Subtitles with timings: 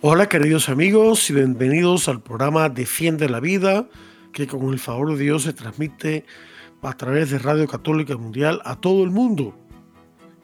[0.00, 3.88] Hola queridos amigos y bienvenidos al programa Defiende la Vida,
[4.32, 6.24] que con el favor de Dios se transmite
[6.82, 9.58] a través de Radio Católica Mundial a todo el mundo.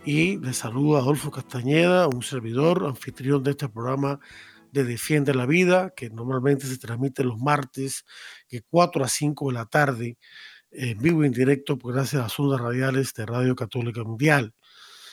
[0.05, 4.19] Y les saluda Adolfo Castañeda, un servidor, anfitrión de este programa
[4.73, 8.05] de Defiende la Vida, que normalmente se transmite los martes
[8.51, 10.19] de 4 a 5 de la tarde,
[10.73, 14.53] en vivo y en directo, pues gracias a las ondas radiales de Radio Católica Mundial.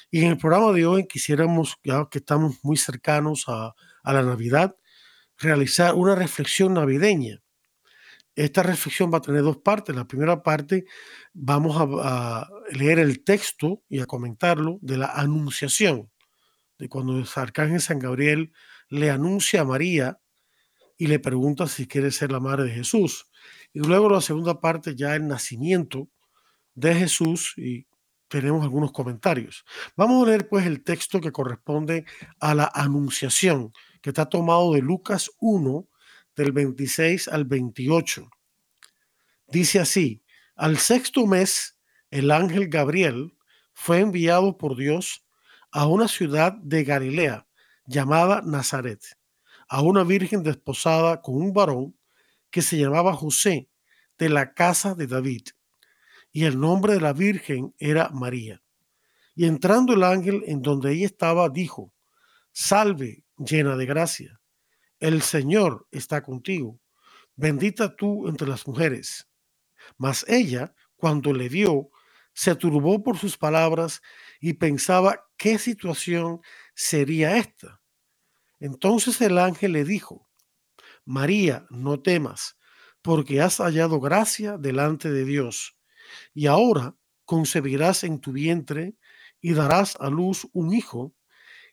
[0.10, 4.24] Y en el programa de hoy quisiéramos, ya que estamos muy cercanos a, a la
[4.24, 4.76] Navidad,
[5.38, 7.42] realizar una reflexión navideña.
[8.36, 9.96] Esta reflexión va a tener dos partes.
[9.96, 10.86] La primera parte
[11.34, 16.10] vamos a, leer el texto y a comentarlo de la anunciación,
[16.78, 18.54] de cuando el arcángel San Gabriel
[18.88, 20.20] le anuncia a María
[20.98, 23.30] y le pregunta si quiere ser la madre de Jesús.
[23.74, 26.10] Y luego la segunda parte ya el nacimiento
[26.74, 27.88] de Jesús y
[28.28, 29.66] tenemos algunos comentarios.
[29.98, 32.06] Vamos a leer pues el texto que corresponde
[32.40, 35.88] a la anunciación que está tomado de Lucas 1,
[36.36, 38.30] del 26 al 28.
[39.48, 40.24] Dice así,
[40.56, 41.78] al sexto mes,
[42.10, 43.38] el ángel Gabriel
[43.74, 45.26] fue enviado por Dios
[45.72, 47.48] a una ciudad de Galilea
[47.86, 49.02] llamada Nazaret,
[49.68, 51.98] a una virgen desposada con un varón
[52.50, 53.70] que se llamaba José,
[54.18, 55.48] de la casa de David,
[56.32, 58.62] y el nombre de la virgen era María.
[59.34, 61.94] Y entrando el ángel en donde ella estaba, dijo,
[62.52, 64.40] Salve, llena de gracia.
[65.00, 66.80] El Señor está contigo.
[67.36, 69.28] Bendita tú entre las mujeres.
[69.98, 71.90] Mas ella, cuando le vio,
[72.34, 74.02] se turbó por sus palabras
[74.40, 76.42] y pensaba qué situación
[76.76, 77.82] sería esta.
[78.60, 80.30] Entonces el ángel le dijo,
[81.04, 82.58] María, no temas,
[83.02, 85.78] porque has hallado gracia delante de Dios,
[86.34, 86.96] y ahora
[87.26, 88.96] concebirás en tu vientre
[89.40, 91.16] y darás a luz un hijo,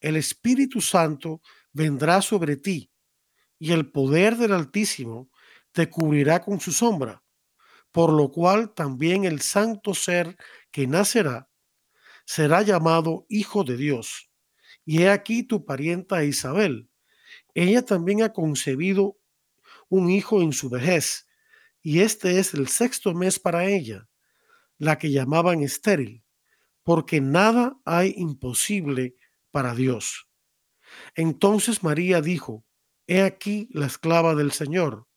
[0.00, 1.40] el Espíritu Santo
[1.72, 2.90] vendrá sobre ti
[3.58, 5.30] y el poder del Altísimo
[5.72, 7.22] te cubrirá con su sombra,
[7.92, 10.36] por lo cual también el santo ser
[10.70, 11.50] que nacerá
[12.24, 14.30] será llamado Hijo de Dios.
[14.84, 16.88] Y he aquí tu parienta Isabel.
[17.54, 19.18] Ella también ha concebido
[19.88, 21.26] un hijo en su vejez,
[21.82, 24.08] y este es el sexto mes para ella,
[24.78, 26.22] la que llamaban estéril,
[26.84, 29.16] porque nada hay imposible
[29.50, 30.28] para Dios.
[31.14, 32.64] Entonces María dijo,
[33.06, 35.08] He aquí la esclava del Señor,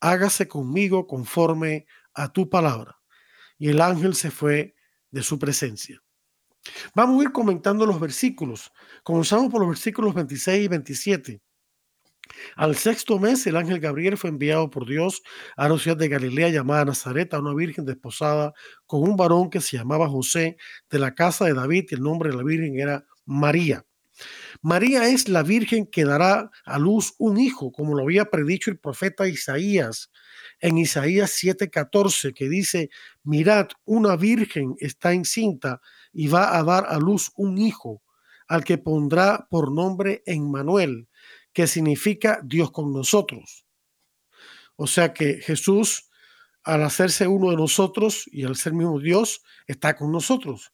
[0.00, 2.98] hágase conmigo conforme a tu palabra.
[3.58, 4.74] Y el ángel se fue
[5.10, 6.02] de su presencia.
[6.94, 8.72] Vamos a ir comentando los versículos.
[9.02, 11.42] Comenzamos por los versículos 26 y 27.
[12.56, 15.22] Al sexto mes, el ángel Gabriel fue enviado por Dios
[15.56, 18.52] a una ciudad de Galilea llamada Nazaret, a una virgen desposada
[18.86, 20.56] con un varón que se llamaba José,
[20.90, 23.86] de la casa de David, y el nombre de la virgen era María.
[24.60, 28.78] María es la virgen que dará a luz un hijo, como lo había predicho el
[28.78, 30.10] profeta Isaías
[30.58, 32.90] en Isaías 7:14, que dice,
[33.22, 35.80] mirad, una virgen está encinta
[36.12, 38.02] y va a dar a luz un hijo,
[38.48, 41.08] al que pondrá por nombre Emmanuel,
[41.52, 43.64] que significa Dios con nosotros.
[44.74, 46.10] O sea que Jesús,
[46.64, 50.72] al hacerse uno de nosotros y al ser mismo Dios, está con nosotros.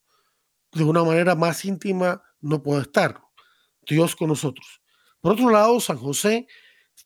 [0.73, 3.21] De una manera más íntima no puede estar.
[3.88, 4.81] Dios con nosotros.
[5.21, 6.47] Por otro lado, San José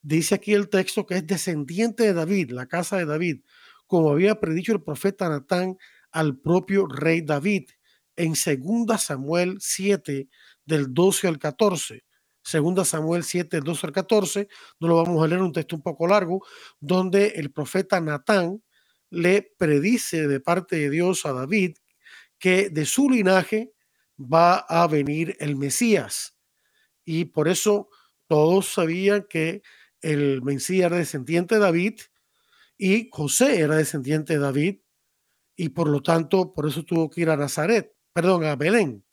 [0.01, 3.43] dice aquí el texto que es descendiente de David, la casa de David,
[3.87, 5.77] como había predicho el profeta Natán
[6.11, 7.69] al propio rey David
[8.15, 10.27] en 2 Samuel 7
[10.65, 12.03] del 12 al 14.
[12.43, 14.47] Segunda Samuel 7, 12 al 14,
[14.79, 16.43] no lo vamos a leer, un texto un poco largo,
[16.79, 18.63] donde el profeta Natán
[19.11, 21.77] le predice de parte de Dios a David
[22.39, 23.71] que de su linaje
[24.21, 26.37] va a venir el Mesías.
[27.05, 27.89] Y por eso
[28.27, 29.61] todos sabían que
[30.01, 31.99] el Mesías era descendiente de David
[32.77, 34.79] y José era descendiente de David
[35.55, 39.05] y por lo tanto por eso tuvo que ir a Nazaret, perdón, a Belén.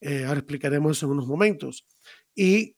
[0.00, 1.86] Eh, ahora explicaremos eso en unos momentos.
[2.34, 2.76] Y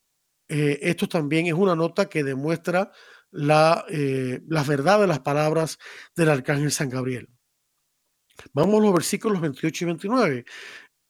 [0.49, 2.91] eh, esto también es una nota que demuestra
[3.31, 5.79] la, eh, las verdades de las palabras
[6.17, 7.29] del arcángel San Gabriel.
[8.53, 10.45] Vamos a los versículos 28 y 29.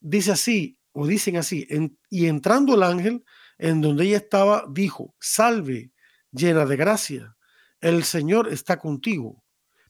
[0.04, 1.66] Dice así, o dicen así,
[2.10, 3.24] y entrando el ángel
[3.56, 5.92] en donde ella estaba, dijo, salve,
[6.32, 7.36] llena de gracia,
[7.80, 9.44] el Señor está contigo,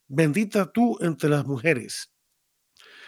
[0.06, 2.12] bendita tú entre las mujeres.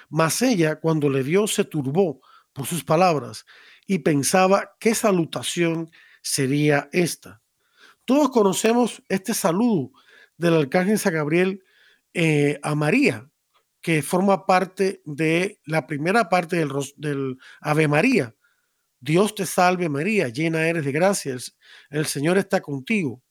[0.08, 2.20] Mas ella, cuando le vio, se turbó
[2.54, 3.44] por sus palabras
[3.86, 5.90] y pensaba qué salutación
[6.22, 7.42] sería esta.
[8.06, 9.90] Todos conocemos este saludo
[10.38, 11.62] del arcángel San Gabriel
[12.14, 13.30] eh, a María,
[13.84, 18.34] que forma parte de la primera parte del, del Ave María.
[18.98, 21.36] Dios te salve María, llena eres de gracia,
[21.90, 23.22] el, Señor está contigo.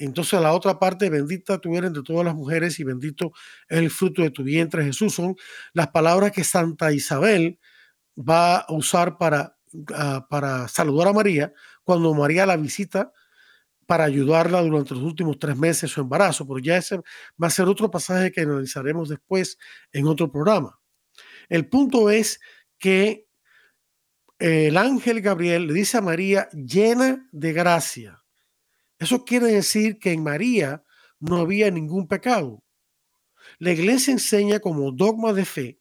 [0.00, 3.32] Entonces la otra parte, bendita tú eres de todas las mujeres y bendito
[3.70, 5.14] el fruto de tu vientre Jesús.
[5.14, 5.34] Son
[5.72, 7.58] las palabras que Santa Isabel
[8.18, 9.56] va a usar para,
[9.94, 11.54] ah, para saludar a María
[11.84, 13.12] cuando María la visita
[13.88, 16.98] para ayudarla durante los últimos tres meses de su embarazo, pero ya ese
[17.42, 19.56] va a ser otro pasaje que analizaremos después
[19.92, 20.78] en otro programa.
[21.48, 22.38] El punto es
[22.78, 23.26] que
[24.38, 28.22] el ángel Gabriel le dice a María llena de gracia.
[28.98, 30.84] Eso quiere decir que en María
[31.18, 32.62] no había ningún pecado.
[33.58, 35.80] La iglesia enseña como dogma de fe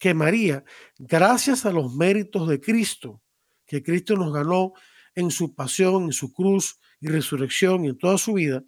[0.00, 0.64] que María,
[0.98, 3.22] gracias a los méritos de Cristo,
[3.66, 4.72] que Cristo nos ganó
[5.14, 8.64] en su pasión, en su cruz y resurrección y en toda su vida,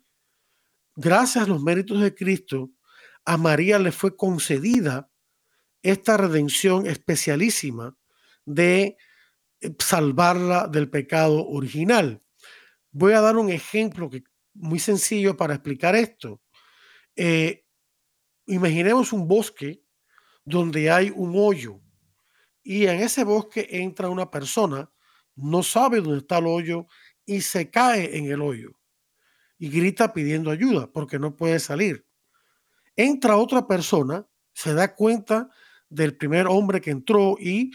[0.97, 2.71] gracias a los méritos de Cristo,
[3.25, 5.11] a María le fue concedida
[5.83, 7.97] esta redención especialísima
[8.45, 8.97] de
[9.61, 12.23] eh, salvarla del pecado original.
[12.91, 16.43] Voy a dar un ejemplo que, muy sencillo para explicar esto.
[17.17, 17.65] Eh,
[18.47, 19.83] imaginemos un bosque
[20.45, 21.81] donde hay un hoyo
[22.63, 24.91] y en ese bosque entra una persona
[25.39, 26.87] no sabe dónde está el hoyo
[27.29, 28.71] y se cae en el hoyo
[29.59, 32.07] y grita pidiendo ayuda porque no puede salir.
[32.97, 35.51] Entra otra persona, se da cuenta
[35.91, 37.71] del primer hombre que entró y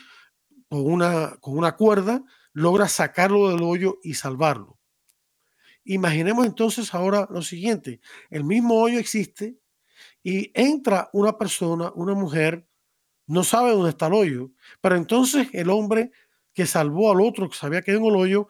[0.68, 4.80] con una, con una cuerda logra sacarlo del hoyo y salvarlo.
[5.86, 8.02] Imaginemos entonces ahora lo siguiente,
[8.32, 9.60] el mismo hoyo existe
[10.24, 12.68] y entra una persona, una mujer,
[13.28, 14.52] no sabe dónde está el hoyo,
[14.82, 16.12] pero entonces el hombre
[16.54, 18.48] que salvó al otro que sabía que en el hoyo,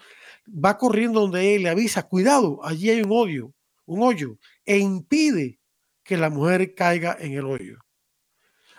[0.47, 3.53] va corriendo donde él le avisa, cuidado, allí hay un hoyo,
[3.85, 5.59] un hoyo, e impide
[6.03, 7.79] que la mujer caiga en el hoyo.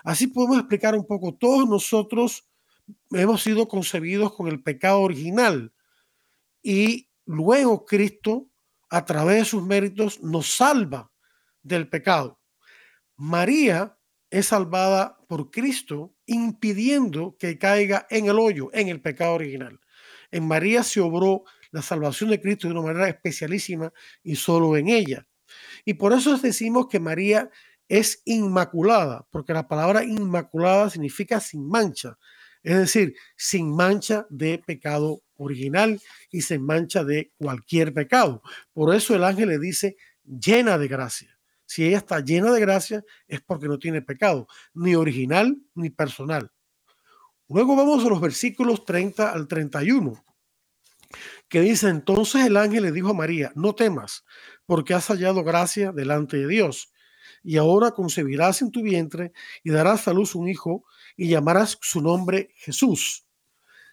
[0.03, 2.47] Así podemos explicar un poco, todos nosotros
[3.11, 5.73] hemos sido concebidos con el pecado original
[6.63, 8.51] y luego Cristo,
[8.91, 11.11] a través de sus méritos, nos salva
[11.63, 12.41] del pecado.
[13.17, 13.99] María
[14.31, 19.81] es salvada por Cristo impidiendo que caiga en el hoyo, en el pecado original.
[20.35, 23.93] En María se obró la salvación de Cristo de una manera especialísima
[24.25, 25.29] y solo en ella.
[25.85, 27.51] Y por eso decimos que María
[27.89, 32.19] es inmaculada, porque la palabra inmaculada significa sin mancha,
[32.65, 36.01] es decir, sin mancha de pecado original
[36.33, 38.43] y sin mancha de cualquier pecado.
[38.73, 41.39] Por eso el ángel le dice llena de gracia.
[41.65, 46.51] Si ella está llena de gracia, es porque no tiene pecado, ni original ni personal.
[47.49, 50.25] Luego vamos a los versículos 30 al 31,
[51.49, 54.25] que dice, entonces el ángel le dijo a María, no temas,
[54.65, 56.91] porque has hallado gracia delante de Dios,
[57.43, 59.33] y ahora concebirás en tu vientre
[59.63, 60.87] y darás a luz un hijo
[61.17, 63.27] y llamarás su nombre Jesús.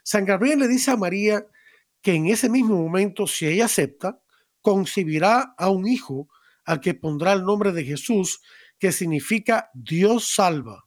[0.03, 1.45] San Gabriel le dice a María
[2.01, 4.21] que en ese mismo momento, si ella acepta,
[4.61, 6.29] concebirá a un hijo
[6.63, 8.41] al que pondrá el nombre de Jesús,
[8.79, 10.85] que significa Dios salva.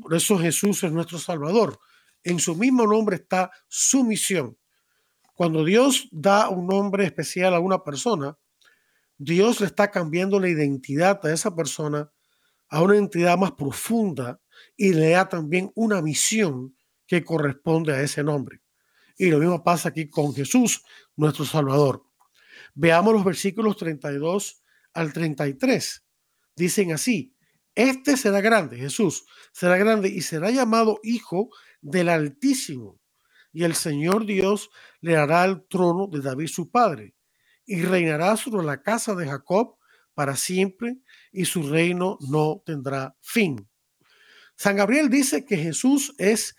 [0.00, 1.78] Por eso Jesús es nuestro Salvador.
[2.22, 4.56] En su mismo nombre está su misión.
[5.34, 8.36] Cuando Dios da un nombre especial a una persona,
[9.16, 12.10] Dios le está cambiando la identidad a esa persona
[12.68, 14.40] a una entidad más profunda
[14.76, 16.76] y le da también una misión
[17.06, 18.62] que corresponde a ese nombre.
[19.18, 20.82] Y lo mismo pasa aquí con Jesús,
[21.16, 22.04] nuestro Salvador.
[22.74, 24.62] Veamos los versículos 32
[24.94, 26.04] al 33.
[26.56, 27.34] Dicen así,
[27.74, 31.50] este será grande, Jesús será grande y será llamado Hijo
[31.80, 33.00] del Altísimo.
[33.52, 37.14] Y el Señor Dios le hará el trono de David su padre,
[37.66, 39.76] y reinará sobre la casa de Jacob
[40.14, 40.98] para siempre,
[41.32, 43.68] y su reino no tendrá fin.
[44.56, 46.54] San Gabriel dice que Jesús es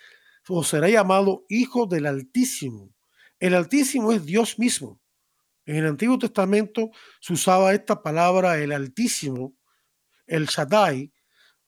[0.47, 2.93] o será llamado Hijo del Altísimo.
[3.39, 4.99] El Altísimo es Dios mismo.
[5.65, 6.89] En el Antiguo Testamento
[7.19, 9.55] se usaba esta palabra el Altísimo,
[10.31, 11.11] el Shaddai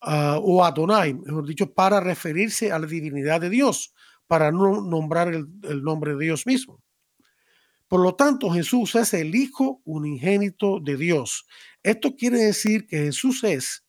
[0.01, 3.93] ah, o Adonai, mejor dicho, para referirse a la divinidad de Dios,
[4.27, 6.81] para no nombrar el, el nombre de Dios mismo.
[7.87, 11.45] Por lo tanto, Jesús es el Hijo unigénito de Dios.
[11.83, 13.85] Esto quiere decir que Jesús es,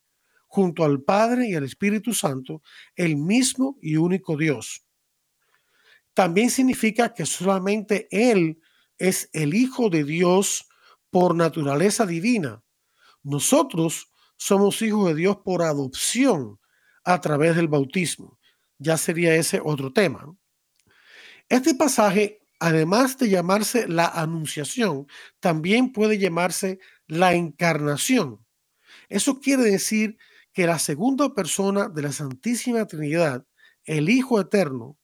[0.47, 2.61] junto al Padre y al Espíritu Santo,
[2.95, 4.85] el mismo y único Dios.
[6.13, 8.59] También significa que solamente Él
[8.97, 10.67] es el Hijo de Dios
[11.09, 12.61] por naturaleza divina.
[13.23, 16.59] Nosotros somos hijos de Dios por adopción
[17.03, 18.39] a través del bautismo.
[18.77, 20.35] Ya sería ese otro tema.
[21.47, 25.07] Este pasaje, además de llamarse la anunciación,
[25.39, 28.45] también puede llamarse la encarnación.
[29.09, 30.17] Eso quiere decir
[30.51, 33.45] que la segunda persona de la Santísima Trinidad,
[33.83, 34.97] el Hijo Eterno,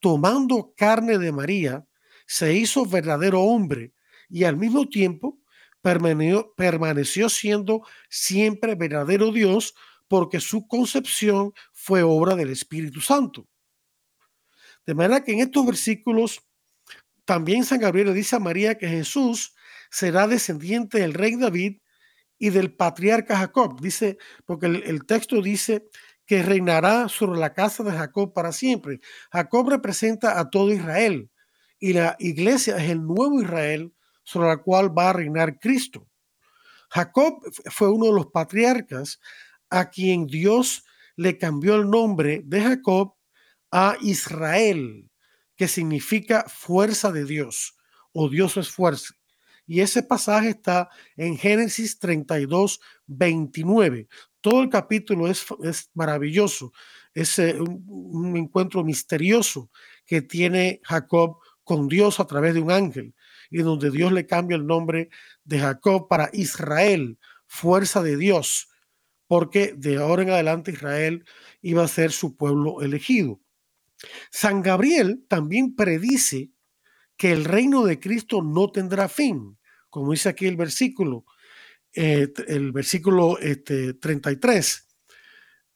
[0.00, 1.86] tomando carne de María,
[2.26, 3.92] se hizo verdadero hombre
[4.28, 5.38] y al mismo tiempo
[5.82, 9.74] permaneció, permaneció siendo siempre verdadero Dios
[10.08, 13.46] porque su concepción fue obra del Espíritu Santo.
[14.86, 16.40] De manera que en estos versículos
[17.24, 19.54] también San Gabriel le dice a María que Jesús
[19.90, 21.80] será descendiente del rey David
[22.38, 23.80] y del patriarca Jacob.
[23.80, 25.88] Dice, porque el, el texto dice
[26.26, 29.00] que reinará sobre la casa de Jacob para siempre.
[29.30, 31.30] Jacob representa a todo Israel
[31.78, 36.06] y la iglesia es el nuevo Israel sobre la cual va a reinar Cristo.
[36.90, 39.18] Jacob fue uno de los patriarcas
[39.70, 40.84] a quien Dios
[41.16, 43.14] le cambió el nombre de Jacob
[43.70, 45.10] a Israel,
[45.56, 47.76] que significa fuerza de Dios
[48.12, 49.14] o Dios es fuerza.
[49.66, 54.08] Y ese pasaje está en Génesis 32, 29.
[54.42, 55.46] Todo el capítulo es,
[55.94, 56.72] maravilloso.
[57.14, 59.70] Es eh, un, un encuentro misterioso
[60.04, 63.14] que tiene Jacob con Dios a través de un ángel
[63.52, 65.10] y donde Dios le cambia el nombre
[65.44, 68.68] de Jacob para Israel, fuerza de Dios,
[69.26, 71.24] porque de ahora en adelante Israel
[71.60, 73.40] iba a ser su pueblo elegido.
[74.30, 76.50] San Gabriel también predice
[77.16, 79.58] que el reino de Cristo no tendrá fin,
[79.90, 81.26] como dice aquí el versículo,
[81.94, 84.88] eh, el versículo este, 33.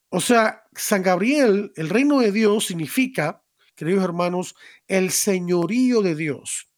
[0.09, 3.43] O sea, San Gabriel, el reino de Dios significa
[3.77, 4.55] queridos hermanos,
[4.87, 6.69] el señorío de Dios.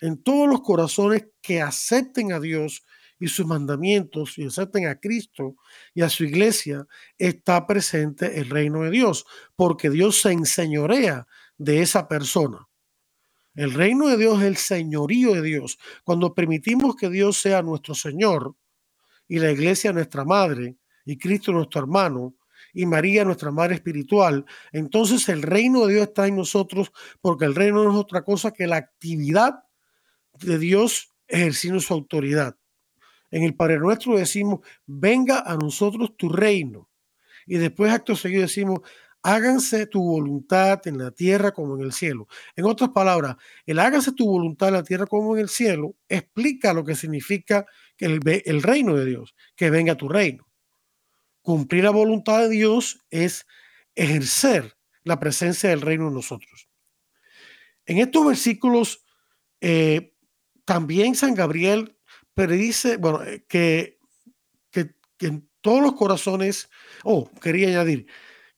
[0.00, 2.84] En todos los corazones que acepten a Dios
[3.18, 5.56] y sus mandamientos y acepten a Cristo
[5.94, 6.86] y a su iglesia,
[7.18, 9.24] está presente el reino de Dios,
[9.54, 11.26] porque Dios se enseñorea
[11.56, 12.68] de esa persona.
[13.54, 15.78] El reino de Dios es el señorío de Dios.
[16.04, 18.54] Cuando permitimos que Dios sea nuestro Señor
[19.26, 20.76] y la iglesia nuestra madre
[21.06, 22.34] y Cristo nuestro hermano,
[22.72, 27.54] y María, nuestra Madre Espiritual, entonces el reino de Dios está en nosotros porque el
[27.54, 29.65] reino no es otra cosa que la actividad
[30.38, 32.56] de Dios ejerciendo su autoridad.
[33.30, 36.88] En el Padre Nuestro decimos, venga a nosotros tu reino.
[37.46, 38.80] Y después acto seguido decimos,
[39.22, 42.28] háganse tu voluntad en la tierra como en el cielo.
[42.54, 46.72] En otras palabras, el hágase tu voluntad en la tierra como en el cielo explica
[46.72, 47.66] lo que significa
[47.98, 50.48] el, el reino de Dios, que venga tu reino.
[51.42, 53.46] Cumplir la voluntad de Dios es
[53.94, 56.68] ejercer la presencia del reino en nosotros.
[57.86, 59.04] En estos versículos,
[59.60, 60.12] eh,
[60.66, 61.96] también San Gabriel
[62.34, 63.98] predice, bueno, eh, que,
[64.70, 66.68] que, en todos los corazones,
[67.02, 68.06] oh, quería añadir,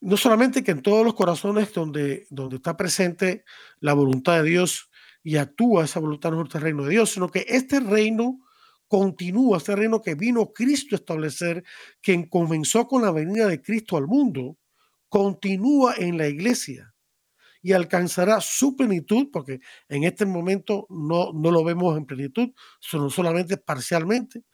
[0.01, 3.45] no solamente que en todos los corazones donde, donde está presente
[3.79, 4.91] la voluntad de Dios
[5.23, 8.41] y actúa esa voluntad en nuestro reino de Dios, sino que este reino
[8.89, 11.63] continúa este reino que vino Cristo a establecer,
[12.01, 14.57] quien comenzó con la venida de Cristo al mundo,
[15.09, 16.95] continúa en la iglesia
[17.63, 22.51] y alcanzará su plenitud, porque en este momento no, no lo vemos en plenitud,
[22.81, 24.45] sino solamente parcialmente,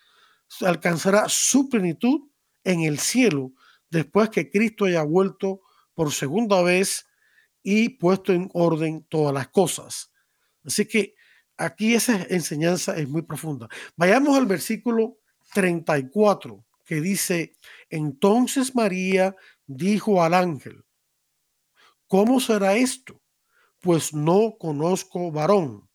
[0.60, 2.28] alcanzará su plenitud
[2.64, 3.52] en el cielo
[3.90, 5.60] después que Cristo haya vuelto
[5.94, 7.06] por segunda vez
[7.62, 10.12] y puesto en orden todas las cosas.
[10.64, 11.14] Así que
[11.56, 13.68] aquí esa enseñanza es muy profunda.
[13.96, 15.18] Vayamos al versículo
[15.52, 17.56] 34 que dice,
[17.88, 19.34] entonces María
[19.66, 20.84] dijo al ángel,
[22.14, 23.20] ¿cómo será esto?
[23.80, 25.90] Pues no conozco varón.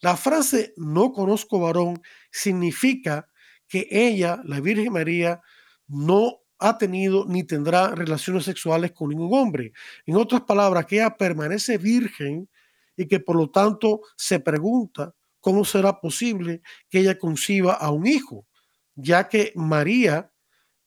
[0.00, 3.28] La frase no conozco varón significa
[3.68, 5.42] que ella, la Virgen María,
[5.88, 9.74] no ha tenido ni tendrá relaciones sexuales con ningún hombre.
[10.06, 12.48] En otras palabras, que ella permanece virgen
[12.96, 18.06] y que por lo tanto se pregunta cómo será posible que ella conciba a un
[18.06, 18.46] hijo,
[18.94, 20.32] ya que María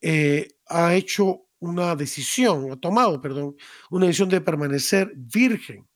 [0.01, 3.55] eh, ha hecho una decisión, ha tomado, perdón,
[3.89, 5.87] una decisión de permanecer virgen.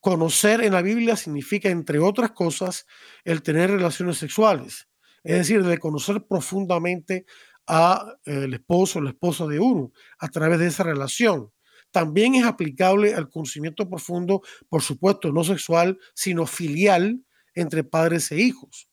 [0.00, 2.86] Conocer en la Biblia significa, entre otras cosas,
[3.24, 4.88] el tener relaciones sexuales,
[5.24, 7.26] es decir, de conocer profundamente
[7.66, 11.50] a eh, el esposo o la esposa de uno a través de esa relación.
[11.90, 17.24] También es aplicable al conocimiento profundo, por supuesto, no sexual, sino filial
[17.54, 18.88] entre padres e hijos.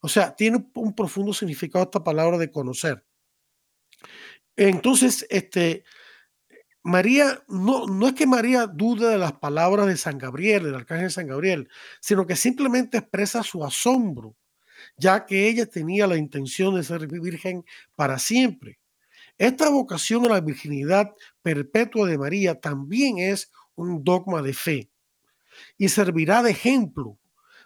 [0.00, 3.04] O sea, tiene un profundo significado esta palabra de conocer.
[4.56, 5.84] Entonces, este,
[6.82, 11.10] María, no, no es que María dude de las palabras de San Gabriel, del arcángel
[11.10, 11.68] San Gabriel,
[12.00, 14.36] sino que simplemente expresa su asombro,
[14.96, 17.64] ya que ella tenía la intención de ser virgen
[17.96, 18.78] para siempre.
[19.38, 24.90] Esta vocación a la virginidad perpetua de María también es un dogma de fe
[25.76, 27.18] y servirá de ejemplo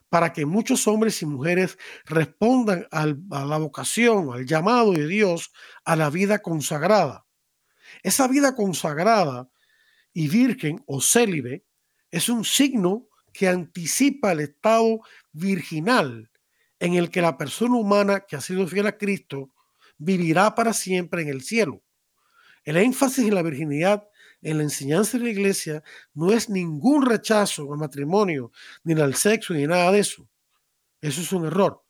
[0.09, 5.53] para que muchos hombres y mujeres respondan a la vocación, al llamado de Dios
[5.85, 7.27] a la vida consagrada.
[8.03, 9.49] Esa vida consagrada
[10.13, 11.65] y virgen o célibe
[12.11, 15.01] es un signo que anticipa el estado
[15.33, 16.31] virginal
[16.81, 19.53] en el que la persona humana que ha sido fiel a Cristo
[19.99, 21.83] vivirá para siempre en el cielo.
[22.65, 24.08] El énfasis en la virginidad
[24.43, 25.83] en la enseñanza de la iglesia
[26.15, 28.53] no es ningún rechazo al matrimonio,
[28.85, 30.29] ni al sexo, ni nada de eso.
[31.01, 31.83] Eso es un error,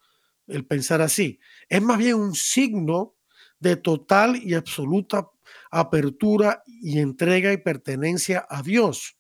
[0.47, 1.41] el pensar así.
[1.69, 3.15] Es más bien un signo
[3.59, 5.29] de total y absoluta
[5.71, 9.17] apertura y entrega y pertenencia a Dios.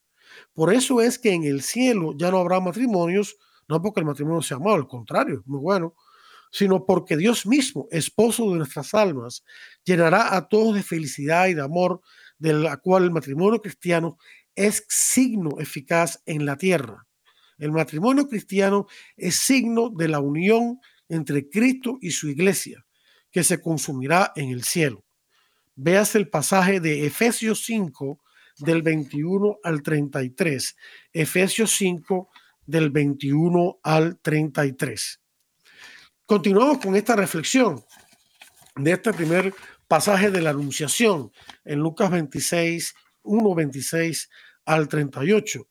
[0.52, 4.42] Por eso es que en el cielo ya no habrá matrimonios, no porque el matrimonio
[4.42, 5.94] sea malo, al contrario, muy bueno,
[6.50, 9.44] sino porque Dios mismo, esposo de nuestras almas,
[9.84, 12.00] llenará a todos de felicidad y de amor,
[12.38, 14.18] de la cual el matrimonio cristiano
[14.54, 17.06] es signo eficaz en la tierra.
[17.58, 22.86] El matrimonio cristiano es signo de la unión entre Cristo y su iglesia,
[23.30, 25.04] que se consumirá en el cielo.
[25.74, 28.20] Veas el pasaje de Efesios 5
[28.58, 30.76] del 21 al 33.
[31.12, 32.28] Efesios 5
[32.66, 35.20] del 21 al 33.
[36.26, 37.82] Continuamos con esta reflexión
[38.76, 39.54] de este primer
[39.88, 41.32] pasaje de la Anunciación
[41.64, 44.30] en Lucas 26, 1, 26
[44.66, 45.66] al 38.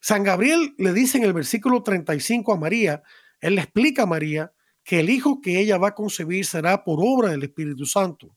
[0.00, 3.02] San Gabriel le dice en el versículo 35 a María,
[3.40, 6.98] él le explica a María que el hijo que ella va a concebir será por
[7.00, 8.36] obra del Espíritu Santo.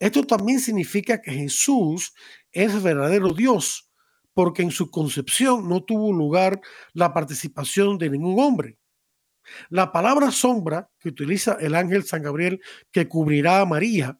[0.00, 2.12] Esto también significa que Jesús
[2.50, 3.88] es verdadero Dios,
[4.34, 6.60] porque en su concepción no tuvo lugar
[6.92, 8.79] la participación de ningún hombre.
[9.68, 12.60] La palabra sombra que utiliza el ángel San Gabriel
[12.90, 14.18] que cubrirá a María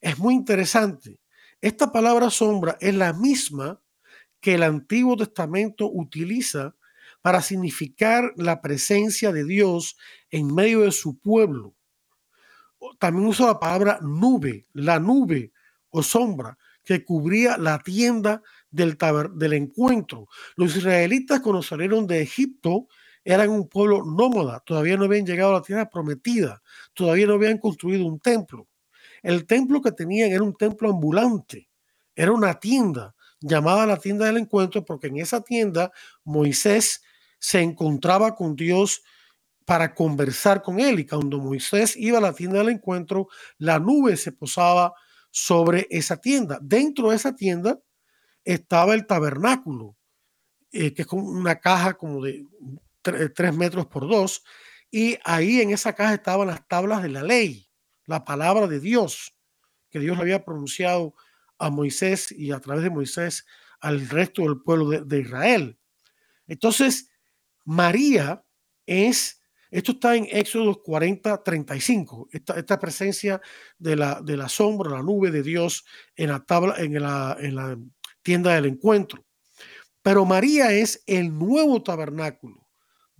[0.00, 1.20] es muy interesante.
[1.60, 3.80] Esta palabra sombra es la misma
[4.40, 6.76] que el Antiguo Testamento utiliza
[7.22, 9.96] para significar la presencia de Dios
[10.30, 11.74] en medio de su pueblo.
[12.98, 15.52] También usa la palabra nube, la nube
[15.88, 18.98] o sombra que cubría la tienda del,
[19.36, 20.28] del encuentro.
[20.56, 22.88] Los israelitas cuando salieron de Egipto
[23.24, 27.58] eran un pueblo nómada, todavía no habían llegado a la tierra prometida, todavía no habían
[27.58, 28.68] construido un templo.
[29.22, 31.70] El templo que tenían era un templo ambulante,
[32.14, 35.92] era una tienda llamada la tienda del encuentro porque en esa tienda
[36.24, 37.02] Moisés
[37.38, 39.02] se encontraba con Dios
[39.64, 44.16] para conversar con él y cuando Moisés iba a la tienda del encuentro, la nube
[44.16, 44.94] se posaba
[45.30, 46.58] sobre esa tienda.
[46.62, 47.80] Dentro de esa tienda
[48.44, 49.96] estaba el tabernáculo,
[50.70, 52.46] eh, que es como una caja como de
[53.04, 54.42] tres metros por dos,
[54.90, 57.68] y ahí en esa caja estaban las tablas de la ley,
[58.06, 59.36] la palabra de Dios,
[59.90, 61.14] que Dios había pronunciado
[61.58, 63.44] a Moisés y a través de Moisés
[63.80, 65.78] al resto del pueblo de, Israel.
[66.46, 67.10] Entonces,
[67.64, 68.44] María
[68.86, 73.40] es, esto está en Éxodo 40, 35, esta, esta presencia
[73.78, 77.56] de la, de la sombra, la nube de Dios en la tabla, en la, en
[77.56, 77.76] la
[78.22, 79.26] tienda del encuentro.
[80.02, 82.63] Pero María es el nuevo tabernáculo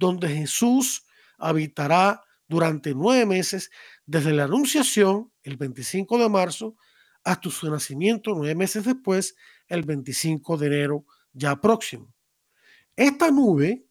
[0.04, 1.04] donde Jesús
[1.38, 3.70] habitará durante nueve meses
[4.04, 6.76] desde la anunciación, el 25 de marzo,
[7.24, 9.34] hasta su nacimiento nueve meses después,
[9.66, 12.12] el 25 de enero ya próximo.
[12.94, 13.86] Esta nube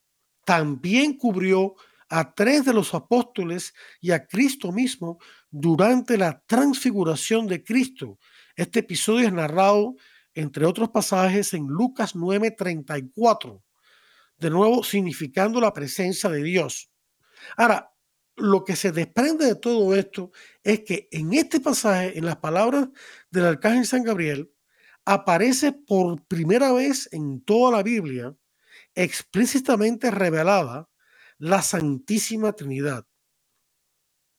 [0.46, 1.74] también cubrió
[2.10, 5.18] a tres de los apóstoles y a Cristo mismo
[5.50, 8.20] durante la transfiguración de Cristo.
[8.56, 9.96] Este episodio es narrado,
[10.36, 13.64] entre otros pasajes, en Lucas 9:34
[14.38, 16.92] de nuevo significando la presencia de Dios.
[17.58, 17.94] Ahora,
[18.36, 20.32] lo que se desprende de todo esto
[20.64, 22.90] es que en este pasaje, en las palabras
[23.30, 24.52] del arcángel San Gabriel,
[25.06, 28.36] aparece por primera vez en toda la Biblia
[28.96, 30.90] explícitamente revelada
[31.38, 33.06] la Santísima Trinidad.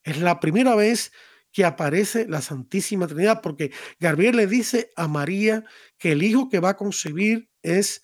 [0.02, 1.12] Es la primera vez
[1.52, 5.64] que aparece la Santísima Trinidad, porque Gabriel le dice a María
[5.98, 8.02] que el hijo que va a concebir es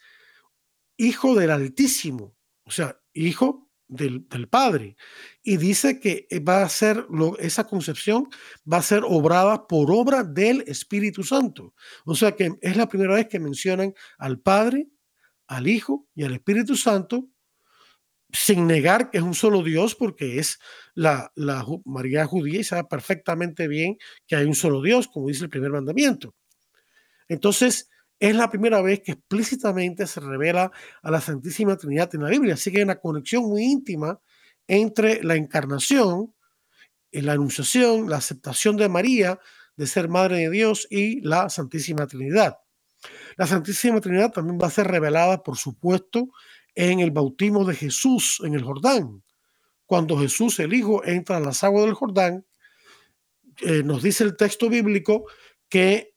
[1.01, 4.97] hijo del Altísimo, o sea, hijo del, Padre.
[5.43, 7.07] Y dice que va a ser,
[7.39, 8.29] esa concepción
[8.71, 11.75] va a ser obrada por obra del Espíritu Santo.
[12.05, 14.89] O sea que es la primera vez que mencionan al Padre,
[15.47, 17.29] al Hijo y al Espíritu Santo,
[18.33, 20.61] sin negar que es un solo Dios, porque es
[20.95, 25.45] la, la María judía y sabe perfectamente bien que hay un solo Dios, como dice
[25.45, 26.37] el primer mandamiento.
[27.27, 27.90] Entonces,
[28.21, 30.71] es la primera vez que explícitamente se revela
[31.03, 32.55] a la Santísima Trinidad en la Biblia.
[32.55, 34.21] Así que hay una conexión muy íntima
[34.69, 36.35] entre la encarnación,
[37.11, 39.41] la anunciación, la aceptación de María
[39.75, 42.59] de ser Madre de Dios y la Santísima Trinidad.
[43.39, 46.29] La Santísima Trinidad también va a ser revelada, por supuesto,
[46.75, 49.23] en el bautismo de Jesús en el Jordán.
[49.87, 52.45] Cuando Jesús, el Hijo, entra a las aguas del Jordán,
[53.63, 55.25] eh, nos dice el texto bíblico
[55.71, 56.10] que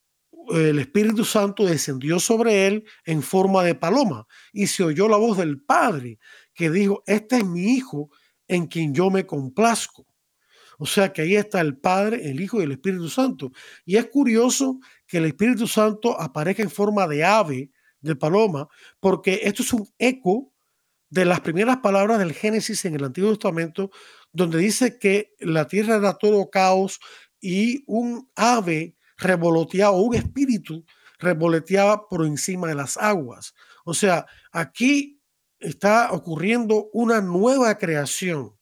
[0.49, 5.37] el Espíritu Santo descendió sobre él en forma de paloma y se oyó la voz
[5.37, 6.19] del Padre
[6.53, 8.09] que dijo, este es mi Hijo
[8.47, 10.05] en quien yo me complazco.
[10.77, 13.51] O sea que ahí está el Padre, el Hijo y el Espíritu Santo.
[13.85, 18.67] Y es curioso que el Espíritu Santo aparezca en forma de ave, de paloma,
[18.99, 20.51] porque esto es un eco
[21.09, 23.91] de las primeras palabras del Génesis en el Antiguo Testamento,
[24.31, 26.99] donde dice que la tierra era todo caos
[27.39, 30.85] y un ave revoloteaba, un espíritu
[31.19, 33.53] revoloteaba por encima de las aguas.
[33.85, 35.21] O sea, aquí
[35.59, 38.57] está ocurriendo una nueva creación.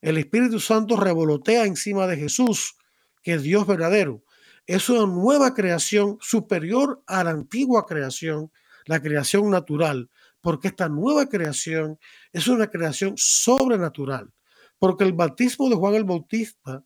[0.00, 2.76] El Espíritu Santo revolotea encima de Jesús,
[3.22, 4.24] que es Dios verdadero.
[4.66, 8.50] Es una nueva creación superior a la antigua creación,
[8.86, 11.98] la creación natural, porque esta nueva creación
[12.32, 14.32] es una creación sobrenatural,
[14.78, 16.84] porque el bautismo de Juan el Bautista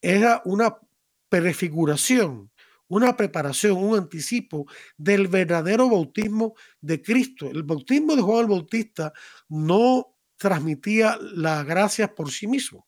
[0.00, 0.76] era una
[1.28, 2.51] prefiguración
[2.92, 4.66] una preparación, un anticipo
[4.98, 7.50] del verdadero bautismo de Cristo.
[7.50, 9.14] El bautismo de Juan el Bautista
[9.48, 12.86] no transmitía la gracia por sí mismo.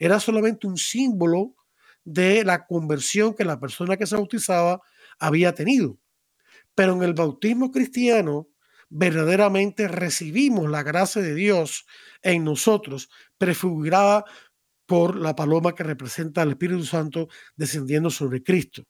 [0.00, 1.54] Era solamente un símbolo
[2.02, 4.80] de la conversión que la persona que se bautizaba
[5.20, 5.96] había tenido.
[6.74, 8.48] Pero en el bautismo cristiano,
[8.88, 11.86] verdaderamente recibimos la gracia de Dios
[12.22, 14.24] en nosotros, prefigurada
[14.86, 18.82] por la paloma que representa al Espíritu Santo descendiendo sobre Cristo.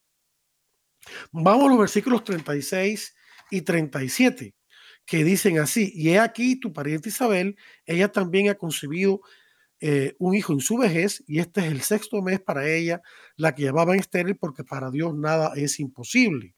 [1.33, 3.15] Vamos a los versículos 36
[3.51, 4.55] y 37,
[5.07, 9.21] que dicen así, y he aquí tu pariente Isabel, ella también ha concebido
[9.81, 13.01] eh, un hijo en su vejez, y este es el sexto mes para ella,
[13.37, 16.55] la que llamaban estéril, porque para Dios nada es imposible.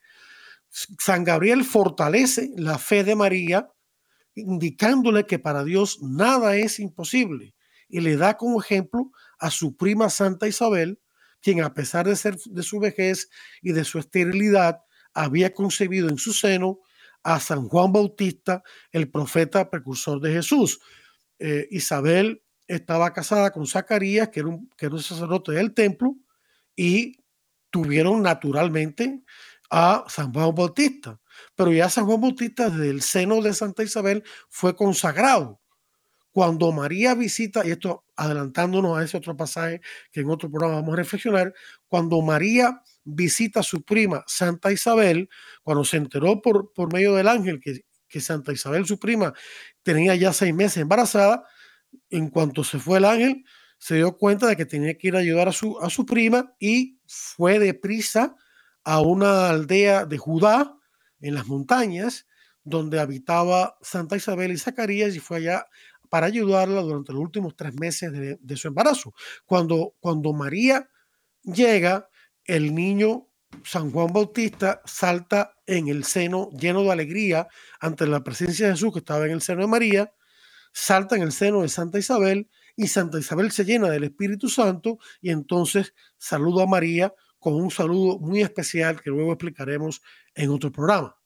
[0.71, 3.69] San Gabriel fortalece la fe de María,
[4.35, 7.55] indicándole que para Dios nada es imposible,
[7.89, 10.99] y le da como ejemplo a su prima Santa Isabel,
[11.43, 13.29] quien a pesar de, ser, de su vejez
[13.61, 14.81] y de su esterilidad,
[15.13, 16.81] había concebido en su seno
[17.23, 20.81] a San Juan Bautista, el profeta precursor de Jesús.
[21.39, 26.17] Eh, Isabel estaba casada con Zacarías, que era, un, que era un sacerdote del templo,
[26.75, 27.17] y
[27.71, 29.23] tuvieron naturalmente
[29.71, 31.21] a San Juan Bautista.
[31.55, 35.62] Pero ya San Juan Bautista desde el seno de Santa Isabel fue consagrado.
[36.33, 40.95] Cuando María visita, y esto adelantándonos a ese otro pasaje que en otro programa vamos
[40.95, 41.55] a reflexionar,
[41.87, 45.29] cuando María visita a su prima Santa Isabel,
[45.63, 49.35] cuando se enteró por, por medio del ángel que, que Santa Isabel, su prima,
[49.83, 51.45] tenía ya seis meses embarazada,
[52.11, 53.45] en cuanto se fue el ángel,
[53.79, 56.55] se dio cuenta de que tenía que ir a ayudar a su, a su prima
[56.59, 58.37] y fue deprisa
[58.85, 60.77] a una aldea de Judá,
[61.21, 62.27] en las montañas,
[62.65, 65.67] donde habitaba Santa Isabel y Zacarías, y fue allá
[66.13, 69.15] para ayudarla durante los últimos tres meses de, su embarazo.
[69.47, 70.91] Cuando, cuando María
[71.43, 72.11] llega,
[72.45, 73.29] el niño
[73.65, 77.49] San Juan Bautista salta en el seno lleno de alegría
[77.81, 80.13] ante la presencia de Jesús que estaba en el seno de María,
[80.75, 84.99] salta en el seno de Santa Isabel y Santa Isabel se llena del Espíritu Santo
[85.23, 90.03] y entonces saluda a María con un saludo muy especial que luego explicaremos
[90.35, 91.17] en otro programa.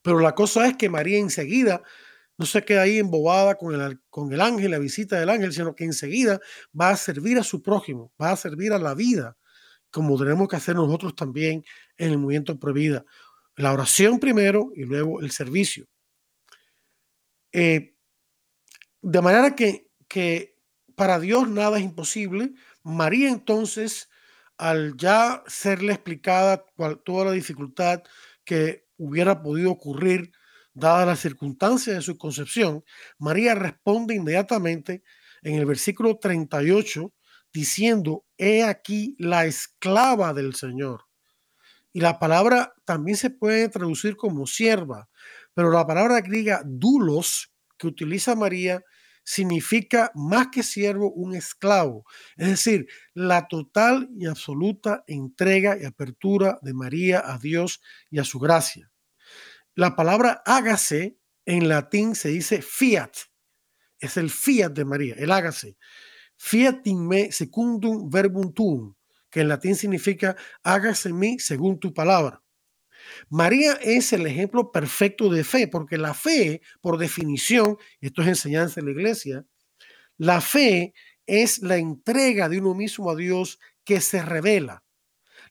[0.00, 1.82] Pero la cosa es que María enseguida
[2.38, 5.74] no se queda ahí embobada con el, con el ángel, la visita del ángel, sino
[5.74, 6.40] que enseguida
[6.78, 9.36] va a servir a su prójimo, va a servir a la vida,
[9.90, 11.64] como tenemos que hacer nosotros también
[11.96, 13.04] en el movimiento Provida.
[13.56, 15.88] La oración primero y luego el servicio.
[17.52, 17.96] Eh,
[19.02, 20.56] de manera que, que
[20.94, 22.52] para Dios nada es imposible.
[22.84, 24.10] María entonces,
[24.58, 26.64] al ya serle explicada
[27.04, 28.02] toda la dificultad
[28.44, 30.32] que hubiera podido ocurrir
[30.78, 32.84] Dadas las circunstancias de su concepción,
[33.18, 35.02] María responde inmediatamente
[35.42, 37.12] en el versículo 38
[37.52, 41.06] diciendo, he aquí la esclava del Señor.
[41.92, 45.08] Y la palabra también se puede traducir como sierva,
[45.52, 48.84] Pero la palabra griega dulos que utiliza María
[49.24, 52.04] significa más que siervo, un esclavo.
[52.36, 58.24] Es decir, la total y absoluta entrega y apertura de María a Dios y a
[58.24, 58.92] su gracia.
[59.78, 63.12] La palabra hágase en latín se dice fiat.
[64.00, 65.76] Es el fiat de María, el hágase.
[66.36, 68.96] Fiat in me secundum verbum tuum,
[69.30, 72.42] que en latín significa hágase en mí según tu palabra.
[73.28, 78.80] María es el ejemplo perfecto de fe, porque la fe, por definición, esto es enseñanza
[78.80, 79.46] en la iglesia,
[80.16, 80.92] la fe
[81.24, 84.82] es la entrega de uno mismo a Dios que se revela.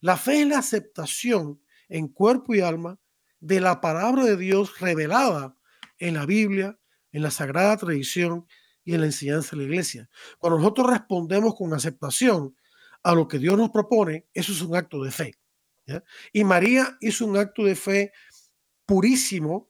[0.02, 3.00] La fe es la aceptación en cuerpo y alma
[3.40, 5.56] de la palabra de Dios revelada
[6.00, 6.80] en la Biblia,
[7.12, 8.48] en la sagrada tradición
[8.84, 10.10] y en la enseñanza de la iglesia.
[10.38, 12.56] Cuando nosotros respondemos con aceptación
[13.04, 15.34] a lo que Dios nos propone, eso es un acto de fe.
[16.34, 18.12] Y María hizo un acto de fe
[18.86, 19.70] purísimo,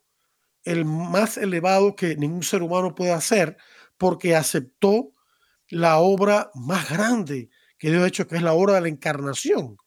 [0.64, 3.58] el más elevado que ningún ser humano puede hacer,
[3.98, 5.14] porque aceptó
[5.70, 9.78] la obra más grande que Dios ha hecho, que es la obra de la encarnación.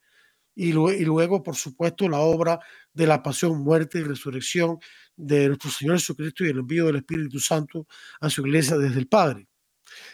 [0.62, 2.60] Y, luego, por supuesto, la obra
[2.92, 4.78] de la pasión, muerte y resurrección
[5.16, 7.86] de nuestro Señor Jesucristo y el envío del Espíritu Santo
[8.20, 9.48] a su iglesia desde el Padre.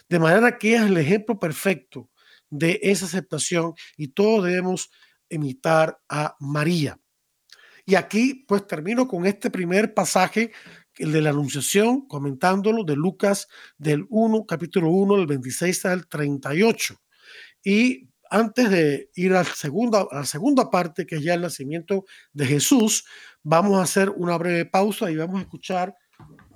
[0.08, 2.10] De manera que es el ejemplo perfecto
[2.48, 4.88] de esa aceptación y todos debemos
[5.28, 6.96] imitar a María.
[7.84, 10.52] Y aquí pues termino con este primer pasaje,
[10.98, 16.94] el de la Anunciación, comentándolo de Lucas del 1, capítulo 1, del 26 al 38.
[17.64, 21.42] Y antes de ir a la segunda, a la segunda parte, que es ya el
[21.42, 23.04] nacimiento de Jesús,
[23.42, 25.94] vamos a hacer una breve pausa y vamos a escuchar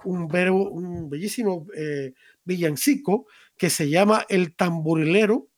[0.04, 5.50] un verbo, un bellísimo eh, villancico que se llama El tamborilero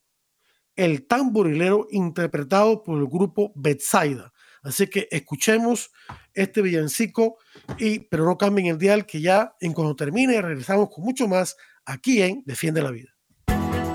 [0.75, 4.33] el tamborilero interpretado por el grupo Betsaida.
[4.63, 5.91] Así que escuchemos
[6.33, 7.37] este villancico,
[7.77, 11.57] y, pero no cambien el dial, que ya en cuando termine regresamos con mucho más
[11.85, 13.12] aquí en Defiende la Vida.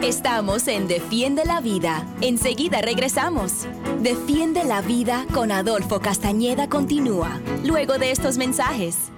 [0.02, 2.06] Estamos en Defiende la Vida.
[2.20, 3.66] Enseguida regresamos.
[4.00, 9.10] Defiende la Vida con Adolfo Castañeda continúa, luego de estos mensajes.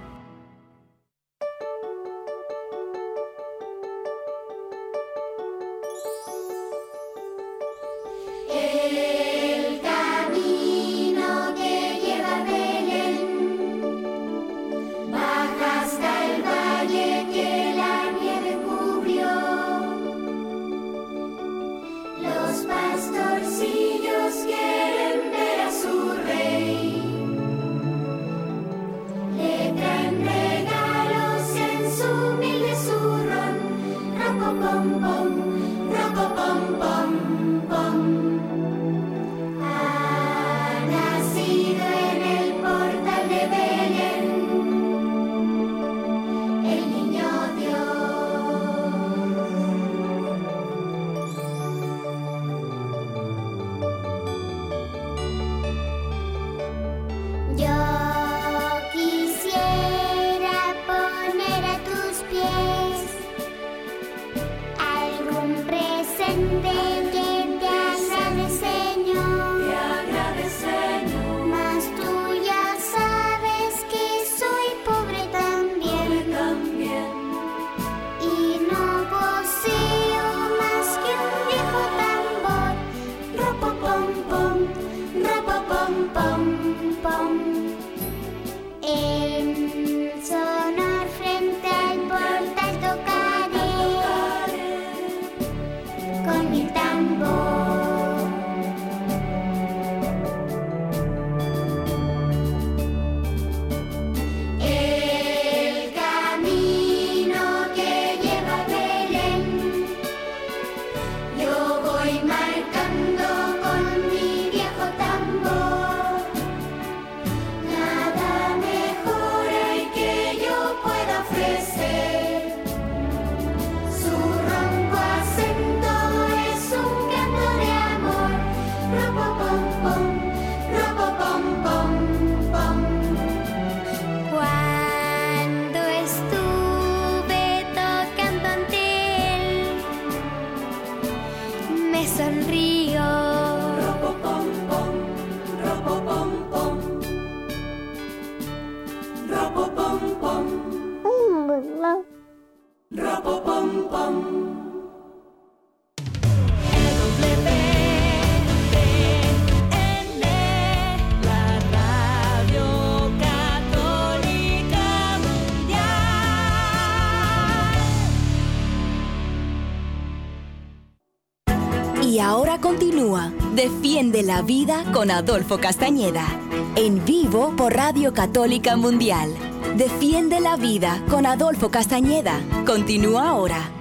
[174.23, 176.27] La Vida con Adolfo Castañeda.
[176.75, 179.33] En vivo por Radio Católica Mundial.
[179.77, 182.39] Defiende la Vida con Adolfo Castañeda.
[182.65, 183.71] Continúa ahora.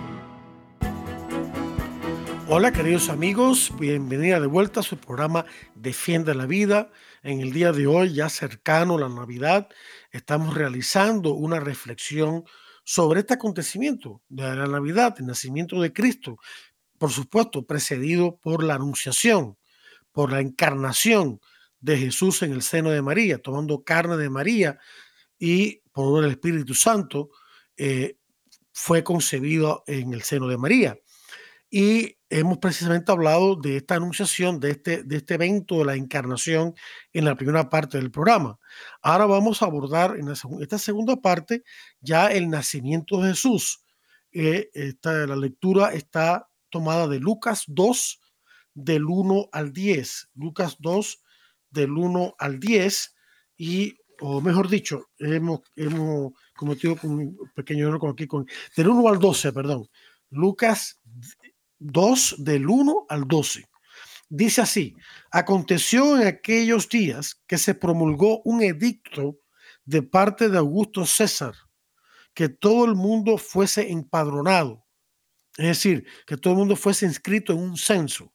[2.49, 6.91] Hola queridos amigos, bienvenida de vuelta a su programa Defiende la Vida.
[7.23, 9.69] En el día de hoy, ya cercano a la Navidad,
[10.11, 12.45] estamos realizando una reflexión
[12.85, 16.39] sobre este acontecimiento de la Navidad, el nacimiento de Cristo,
[16.97, 19.57] por supuesto, precedido por la anunciación,
[20.13, 21.41] por la encarnación
[21.81, 24.79] de Jesús en el seno de María, tomando carne de María
[25.39, 27.31] y por el Espíritu Santo,
[27.77, 28.17] eh,
[28.73, 30.99] fue concebido en el seno de María.
[31.71, 36.75] Y hemos precisamente hablado de esta anunciación, de este, de este evento de la encarnación
[37.13, 38.59] en la primera parte del programa.
[39.03, 41.63] Ahora vamos a abordar en esta segunda parte
[42.01, 43.85] ya el nacimiento de Jesús.
[44.33, 48.21] Eh, esta, la lectura está tomada de Lucas 2,
[48.75, 50.31] del 1 al 10.
[50.35, 51.23] Lucas 2,
[51.71, 53.15] del 1 al 10.
[53.57, 59.19] Y, o mejor dicho, hemos, hemos cometido un pequeño error aquí, con, del 1 al
[59.19, 59.89] 12, perdón.
[60.31, 61.01] Lucas
[61.79, 63.69] 2, del 1 al 12.
[64.29, 64.95] Dice así,
[65.33, 69.39] aconteció en aquellos días que se promulgó un edicto
[69.85, 71.55] de parte de Augusto César,
[72.33, 74.87] que todo el mundo fuese empadronado
[75.61, 78.33] es decir, que todo el mundo fuese inscrito en un censo,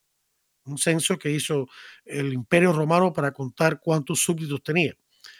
[0.66, 1.68] un censo que hizo
[2.04, 4.94] el Imperio Romano para contar cuántos súbditos tenía,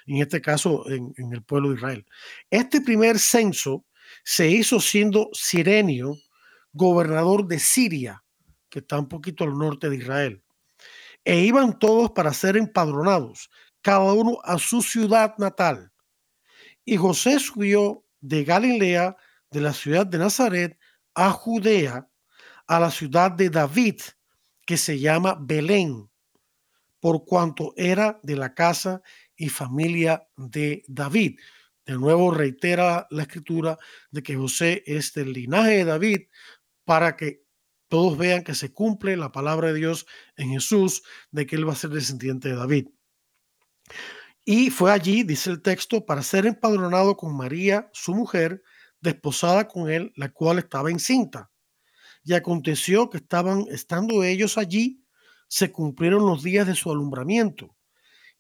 [0.06, 2.06] en este caso en, el pueblo de Israel.
[2.50, 3.86] Este primer censo
[4.24, 6.18] se hizo siendo Sirenio
[6.74, 8.24] gobernador de Siria,
[8.70, 10.44] que está un poquito al norte de Israel.
[11.24, 13.50] E iban todos para ser empadronados,
[13.82, 15.92] cada uno a su ciudad natal.
[16.84, 19.16] Y José subió de Galilea,
[19.50, 20.78] de la ciudad de Nazaret,
[21.16, 22.08] a Judea,
[22.68, 24.02] a la ciudad de David,
[24.66, 26.10] que se llama Belén,
[27.00, 29.02] por cuanto era de la casa
[29.36, 31.40] y familia de David.
[31.86, 33.78] De nuevo reitera la escritura
[34.10, 36.22] de que José es del linaje de David
[36.84, 37.44] para que
[37.88, 41.74] todos vean que se cumple la palabra de Dios en Jesús de que él va
[41.74, 42.88] a ser descendiente de David.
[44.44, 48.64] Y fue allí, dice el texto, para ser empadronado con María, su mujer,
[49.02, 51.52] desposada con él, la cual estaba encinta.
[52.26, 55.06] Y aconteció que estaban, estando ellos allí,
[55.48, 57.78] se cumplieron los días de su alumbramiento,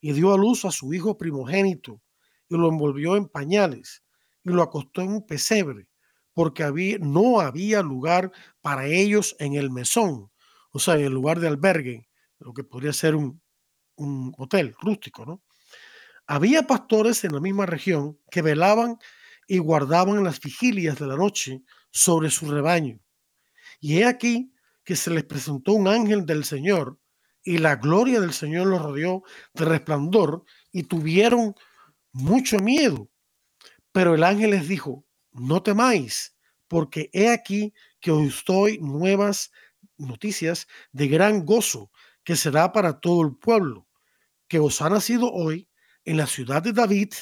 [0.01, 2.01] y dio a luz a su hijo primogénito,
[2.49, 4.03] y lo envolvió en pañales,
[4.43, 5.87] y lo acostó en un pesebre,
[6.33, 10.31] porque había, no había lugar para ellos en el mesón,
[10.71, 13.41] o sea, en el lugar de albergue, lo que podría ser un,
[13.97, 15.43] un hotel rústico, ¿no?
[16.27, 18.97] Había pastores en la misma región que velaban
[19.47, 22.99] y guardaban las vigilias de la noche sobre su rebaño.
[23.85, 24.51] Y he aquí
[24.83, 26.99] que se les presentó un ángel del Señor
[27.43, 29.21] y la gloria del Señor los rodeó
[29.53, 31.53] de resplandor y tuvieron
[32.11, 33.11] mucho miedo.
[33.91, 36.35] Pero el ángel les dijo, no temáis,
[36.67, 39.51] porque he aquí que os estoy nuevas
[39.99, 41.91] noticias de gran gozo
[42.23, 43.87] que será para todo el pueblo,
[44.47, 45.69] que os ha nacido hoy
[46.05, 47.13] en la ciudad de David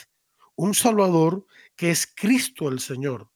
[0.56, 1.46] un Salvador
[1.76, 3.30] que es Cristo el Señor.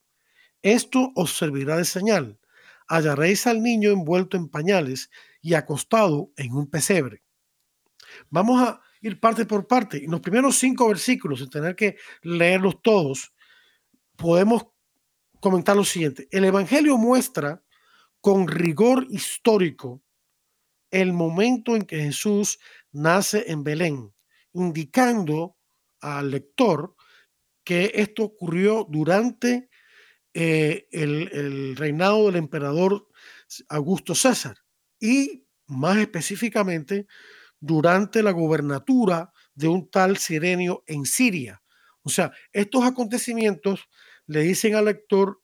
[0.61, 2.39] Esto os servirá de señal.
[2.87, 5.09] Hallaréis al niño envuelto en pañales
[5.41, 7.23] y acostado en un pesebre.
[8.29, 10.03] Vamos a ir parte por parte.
[10.03, 13.33] En los primeros cinco versículos, sin tener que leerlos todos,
[14.15, 14.67] podemos
[15.39, 16.27] comentar lo siguiente.
[16.31, 17.61] El Evangelio muestra
[18.21, 20.01] con rigor histórico
[20.91, 22.59] el momento en que Jesús
[22.91, 24.13] nace en Belén,
[24.53, 25.57] indicando
[26.01, 26.95] al lector
[27.63, 29.69] que esto ocurrió durante
[30.39, 33.07] eh, el, reinado del emperador
[33.69, 34.57] Augusto César
[34.99, 37.07] y más específicamente
[37.59, 41.63] durante la gobernatura de un tal Sirenio en Siria.
[42.03, 43.89] O sea, estos acontecimientos
[44.27, 45.41] le dicen al lector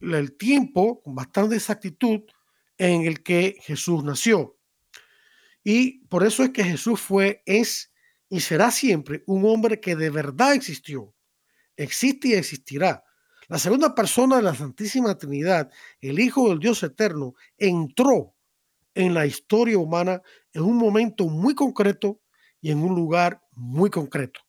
[0.00, 2.20] el tiempo con bastante exactitud
[2.76, 4.56] en el que Jesús nació.
[5.64, 7.92] Y por eso es que Jesús fue, es
[8.28, 11.12] y será siempre un hombre que de verdad existió
[11.78, 13.02] existe y existirá.
[13.48, 15.70] La segunda persona de la Santísima Trinidad,
[16.02, 18.34] el Hijo del Dios Eterno, entró
[18.94, 20.20] en la historia humana
[20.52, 22.20] en un momento muy concreto
[22.60, 24.40] y en un lugar muy concreto.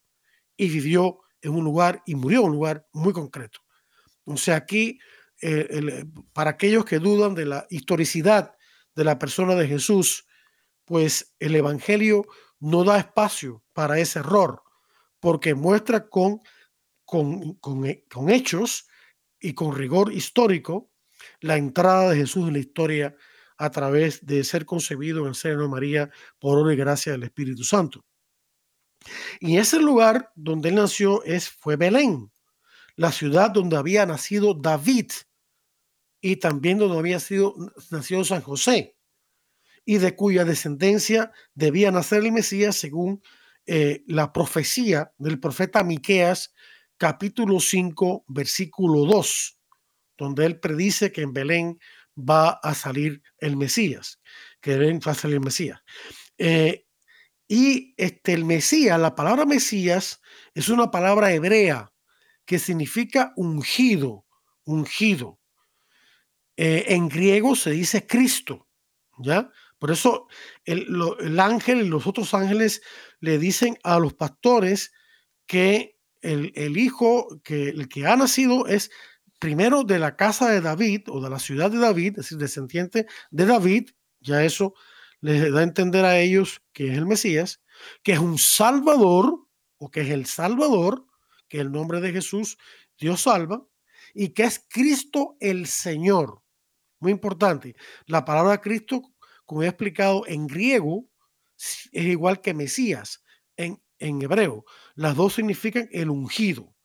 [0.58, 3.62] Y vivió en un lugar y murió en un lugar muy concreto.
[4.26, 5.00] O sea, aquí,
[5.42, 8.54] eh, para aquellos que dudan de la historicidad
[8.96, 10.28] de la persona de Jesús,
[10.84, 12.26] pues el Evangelio
[12.60, 14.62] no da espacio para ese error,
[15.22, 16.42] porque muestra con
[17.12, 18.88] eh, con, hechos
[19.40, 20.92] y con rigor histórico
[21.42, 23.16] la entrada de Jesús en la historia
[23.58, 26.10] a través de ser concebido en el seno de María
[26.40, 28.06] por obra y gracia del Espíritu Santo.
[29.40, 32.32] Y ese lugar donde él nació es, fue Belén,
[32.96, 35.12] la ciudad donde había nacido David
[36.22, 37.56] y también donde había sido,
[37.92, 38.96] nacido San José
[39.86, 43.22] y de cuya descendencia debía nacer el Mesías según
[43.66, 46.54] eh, la profecía del profeta Miqueas,
[47.00, 49.60] capítulo 5, versículo 2,
[50.18, 51.80] donde él predice que en Belén
[52.16, 54.20] va a salir el Mesías,
[54.62, 55.80] que Belén va a salir el Mesías.
[56.38, 56.86] Eh,
[57.48, 60.22] y este, el Mesías, la palabra Mesías
[60.54, 61.92] es una palabra hebrea
[62.46, 64.26] que significa ungido,
[64.66, 65.40] ungido.
[66.58, 68.68] Eh, en griego se dice Cristo,
[69.20, 69.50] ¿ya?
[69.78, 70.28] Por eso
[70.66, 72.82] el, ángel y los otros ángeles
[73.22, 74.92] le dicen a los pastores
[75.48, 78.92] que el, hijo, que el que ha nacido es
[79.40, 83.08] primero de la casa de David o de la ciudad de David, es decir, descendiente
[83.32, 84.74] de David, ya eso
[85.22, 87.62] les da a entender a ellos que es el Mesías,
[88.04, 89.46] que es un Salvador
[89.78, 91.06] o que es el Salvador,
[91.48, 92.58] que el nombre de Jesús,
[92.98, 93.66] Dios salva,
[94.14, 96.42] y que es Cristo el Señor.
[97.00, 97.76] Muy importante.
[98.06, 99.14] La palabra Cristo
[99.50, 101.10] como he explicado, en griego
[101.58, 103.24] es igual que Mesías
[104.00, 104.66] en, hebreo.
[104.96, 106.76] Las dos significan el ungido.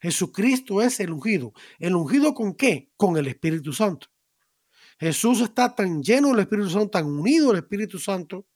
[0.00, 1.52] Jesucristo es el ungido.
[1.78, 2.90] ¿El ungido con qué?
[2.96, 4.08] Con el Espíritu Santo.
[4.98, 8.46] Jesús está tan lleno del Espíritu Santo, tan unido al Espíritu Santo,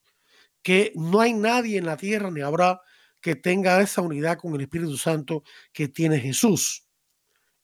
[0.63, 2.81] que no hay nadie en la tierra ni habrá
[3.21, 5.43] que tenga esa unidad con el Espíritu Santo
[5.73, 6.87] que tiene Jesús,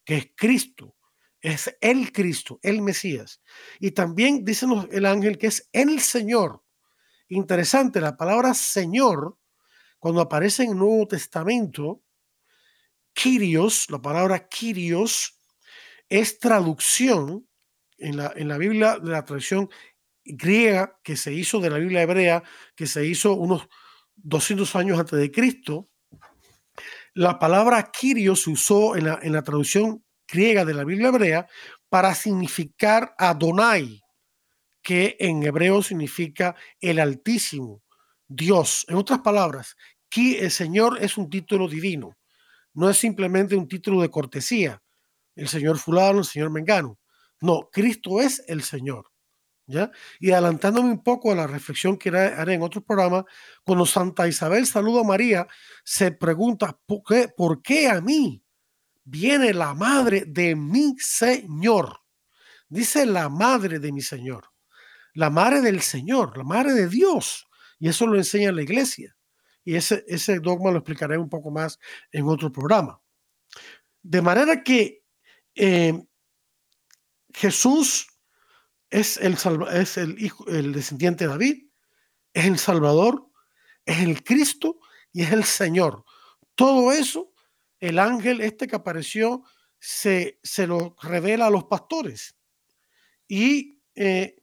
[0.05, 0.97] que es Cristo,
[1.41, 3.41] es el Cristo, el Mesías.
[3.79, 6.63] Y también dice el ángel que es el Señor.
[7.29, 9.39] Interesante, la palabra Señor,
[10.03, 12.03] cuando aparece en el Nuevo Testamento,
[13.13, 15.39] Kyrios, la palabra Kyrios,
[16.09, 17.49] es traducción
[17.99, 19.71] en la, en la Biblia de la traducción
[20.25, 22.43] griega que se hizo de la Biblia hebrea,
[22.75, 23.69] que se hizo unos
[24.17, 25.89] 200 años antes de Cristo.
[27.15, 31.47] La palabra Kyrios se usó en la, en la traducción griega de la Biblia hebrea
[31.89, 34.03] para significar Adonai,
[34.83, 37.82] que en hebreo significa el Altísimo,
[38.35, 38.85] Dios.
[38.89, 39.77] En otras palabras,
[40.07, 42.17] aquí el Señor es un título divino,
[42.75, 44.83] no es simplemente un título de cortesía,
[45.35, 46.99] el Señor fulano, el Señor mengano.
[47.41, 49.11] No, Cristo es el Señor.
[49.65, 49.91] ¿Ya?
[50.19, 53.25] Y adelantándome un poco a la reflexión que haré en otro programa,
[53.65, 55.47] cuando Santa Isabel saluda a María,
[55.85, 58.43] se pregunta, ¿por qué, ¿por qué a mí?
[59.05, 62.01] viene la madre de mi Señor.
[62.69, 64.51] Dice la madre de mi Señor.
[65.15, 67.47] La madre del Señor, la madre de Dios.
[67.83, 69.17] Y eso lo enseña la iglesia.
[69.65, 71.81] Y ese, ese dogma lo explicaré un poco más
[72.13, 73.03] en otro programa.
[74.01, 75.03] De manera que
[75.57, 76.01] eh,
[77.35, 78.07] Jesús
[78.89, 79.37] es el,
[79.73, 81.71] es el hijo, el descendiente de David,
[82.33, 83.27] es el Salvador,
[83.85, 84.79] es el Cristo
[85.13, 86.05] y es el Señor.
[86.55, 87.33] Todo eso
[87.81, 89.43] el ángel este que apareció
[89.81, 92.37] se, se lo revela a los pastores.
[93.27, 94.37] Y eh,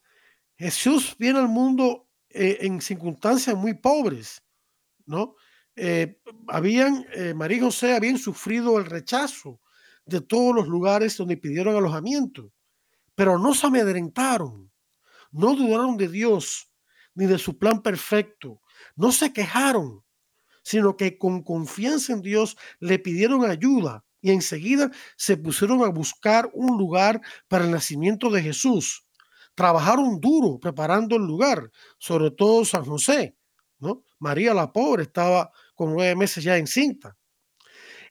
[0.58, 4.44] Jesús viene al mundo eh, en circunstancias muy pobres,
[5.06, 5.36] ¿no?
[5.76, 7.06] Eh, habían,
[7.36, 9.62] María y José habían sufrido el rechazo
[10.06, 12.52] de todos los lugares donde pidieron alojamiento,
[13.16, 14.72] pero no se amedrentaron,
[15.32, 16.70] no dudaron de Dios
[17.16, 18.62] ni de su plan perfecto,
[18.96, 20.04] no se quejaron,
[20.64, 26.50] sino que con confianza en Dios le pidieron ayuda y enseguida se pusieron a buscar
[26.54, 29.06] un lugar para el nacimiento de Jesús.
[29.60, 33.36] Trabajaron duro preparando el lugar, sobre todo San José,
[33.80, 34.06] ¿no?
[34.18, 37.18] María la pobre estaba con nueve meses ya encinta.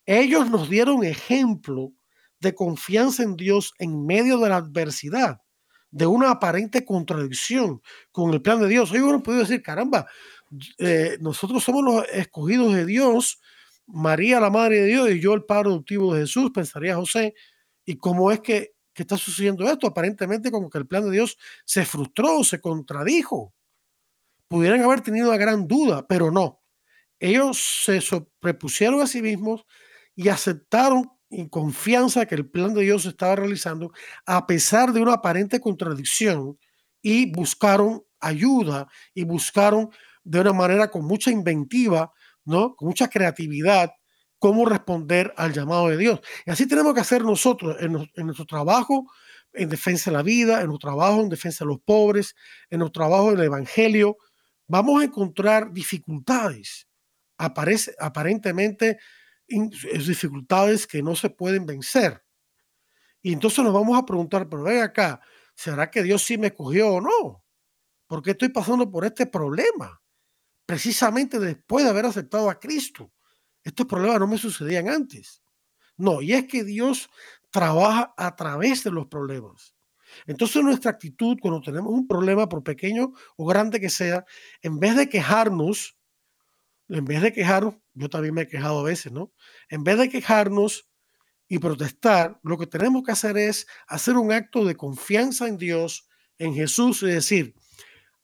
[0.05, 1.91] Ellos nos dieron ejemplo
[2.39, 5.41] de confianza en Dios en medio de la adversidad,
[5.89, 7.81] de una aparente contradicción
[8.11, 8.91] con el plan de Dios.
[8.91, 10.05] Hoy uno puede decir, caramba,
[10.77, 13.39] eh, nosotros somos los escogidos de Dios,
[13.87, 17.33] María la Madre de Dios y yo el Padre adoptivo de Jesús, pensaría José,
[17.85, 19.87] ¿y cómo es que, que está sucediendo esto?
[19.87, 23.53] Aparentemente como que el plan de Dios se frustró, se contradijo.
[24.49, 26.61] Pudieran haber tenido una gran duda, pero no.
[27.17, 29.65] Ellos se sobrepusieron a sí mismos
[30.17, 33.93] y aceptaron en confianza que el plan de Dios se estaba realizando
[34.25, 36.59] a pesar de una aparente contradicción
[37.01, 39.91] y buscaron ayuda y buscaron
[40.25, 42.11] de una manera con mucha inventiva,
[42.43, 42.75] ¿no?
[42.75, 43.91] Con mucha creatividad,
[44.39, 46.21] cómo responder al llamado de Dios.
[46.45, 47.91] Y así tenemos que hacer nosotros en,
[48.25, 49.11] nuestro trabajo
[49.53, 52.35] en defensa de la vida, en nuestro trabajo en defensa de los pobres,
[52.69, 54.17] en nuestro trabajo en el Evangelio.
[54.67, 56.87] Vamos a encontrar dificultades,
[57.37, 58.97] aparece, aparentemente
[59.47, 62.23] dificultades que no se pueden vencer.
[63.21, 65.19] Y entonces nos vamos a preguntar, pero ven acá,
[65.55, 67.43] ¿será que Dios sí me cogió o no?
[68.07, 70.01] ¿Por qué estoy pasando por este problema?
[70.65, 73.11] Precisamente después de haber aceptado a Cristo.
[73.63, 75.41] Estos problemas no me sucedían antes.
[75.97, 77.09] No, y es que Dios
[77.51, 79.75] trabaja a través de los problemas.
[80.25, 84.25] Entonces nuestra actitud cuando tenemos un problema, por pequeño o grande que sea,
[84.61, 85.97] en vez de quejarnos,
[86.87, 89.31] en vez de quejarnos, yo también me he quejado a veces, ¿no?
[89.69, 90.89] En vez de quejarnos
[91.47, 96.07] y protestar, lo que tenemos que hacer es hacer un acto de confianza en Dios,
[96.37, 97.55] en Jesús, y decir,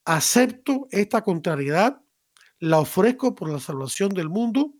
[0.06, 2.02] acepto esta contrariedad,
[2.60, 4.74] la ofrezco por la salvación del mundo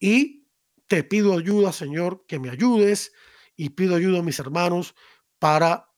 [0.00, 0.48] y
[0.88, 3.12] te pido ayuda, Señor, que me ayudes
[3.54, 4.96] y pido ayuda a mis hermanos
[5.38, 5.90] para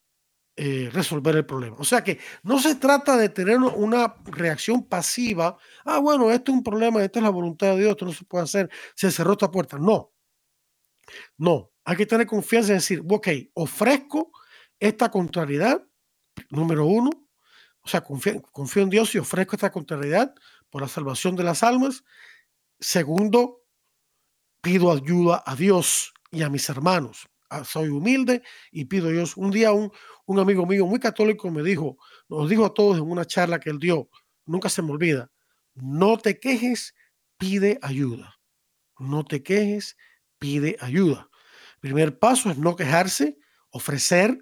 [0.57, 1.77] eh, resolver el problema.
[1.79, 5.57] O sea que no se trata de tener una reacción pasiva.
[5.85, 8.25] Ah, bueno, esto es un problema, esta es la voluntad de Dios, esto no se
[8.25, 9.79] puede hacer, se cerró esta puerta.
[9.79, 10.13] No,
[11.39, 14.31] no, hay que tener confianza en decir, ok, ofrezco
[14.79, 15.87] esta contrariedad,
[16.51, 17.11] número uno,
[17.81, 20.35] o sea, confío, confío en Dios y ofrezco esta contrariedad
[20.71, 22.05] por la salvación de las almas.
[22.79, 23.62] Segundo,
[24.63, 27.29] pido ayuda a Dios y a mis hermanos.
[27.51, 29.37] Ah, soy humilde y pido a Dios.
[29.37, 29.93] Un día un,
[30.25, 31.99] un amigo mío muy católico me dijo,
[32.29, 34.09] nos dijo a todos en una charla que él dio,
[34.47, 35.31] nunca se me olvida,
[35.75, 36.95] no te quejes,
[37.37, 38.39] pide ayuda.
[38.99, 39.97] No te quejes,
[40.39, 41.29] pide ayuda.
[41.81, 43.37] primer paso es no quejarse,
[43.71, 44.39] ofrecer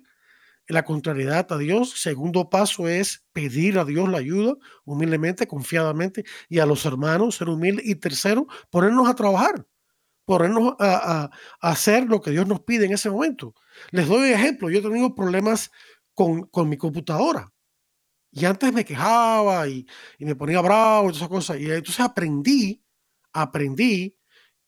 [0.68, 2.00] la contrariedad a Dios.
[2.00, 4.54] Segundo paso es pedir a Dios la ayuda
[4.84, 7.86] humildemente, confiadamente, y a los hermanos ser humildes.
[7.86, 9.66] Y tercero, ponernos a trabajar
[10.30, 11.28] ponernos a,
[11.60, 13.52] hacer lo que Dios nos pide en ese momento.
[13.90, 14.70] Les doy un ejemplo.
[14.70, 15.72] Yo he tenido problemas
[16.14, 17.52] con, mi computadora.
[18.30, 19.84] Y antes me quejaba y,
[20.20, 21.58] me ponía bravo y esas cosas.
[21.58, 22.80] Y entonces aprendí,
[23.32, 24.16] aprendí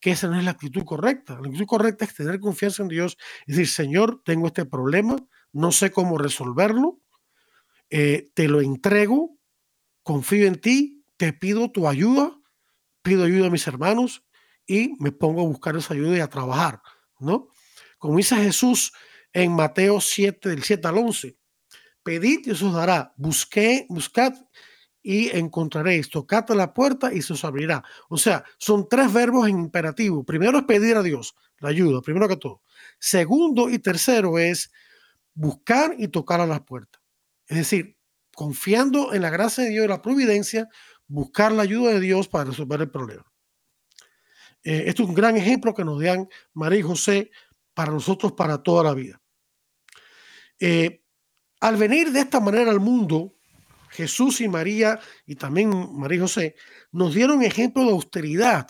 [0.01, 1.35] que esa no es la actitud correcta.
[1.35, 5.17] La actitud correcta es tener confianza en Dios y decir, Señor, tengo este problema,
[5.53, 7.01] no sé cómo resolverlo,
[7.89, 9.39] eh, te lo entrego,
[10.03, 12.37] confío en ti, te pido tu ayuda,
[13.03, 14.25] pido ayuda a mis hermanos
[14.67, 16.81] y me pongo a buscar esa ayuda y a trabajar,
[17.19, 17.49] ¿no?
[17.99, 18.93] Como dice Jesús
[19.33, 21.37] en Mateo 7, del 7 al 11,
[22.03, 24.35] pedid y os dará, busqué, buscad
[25.03, 27.83] y encontraréis, tocad la puerta y se os abrirá.
[28.09, 30.25] O sea, son tres verbos en imperativo.
[30.25, 32.63] Primero es pedir a Dios la ayuda, primero que todo.
[32.99, 34.71] Segundo y tercero es
[35.35, 37.01] buscar y tocar a las puertas.
[37.47, 37.99] Es decir,
[38.35, 40.69] confiando en la gracia de Dios y la providencia,
[41.07, 43.32] buscar la ayuda de Dios para resolver el problema.
[44.65, 47.31] Eh, es un gran ejemplo que nos dan María y José
[47.75, 49.21] para nosotros para toda la vida.
[50.59, 51.03] Eh,
[51.61, 53.35] al venir de esta manera al mundo,
[53.91, 56.55] Jesús y María, y también María y José,
[56.91, 58.69] nos dieron ejemplo de austeridad.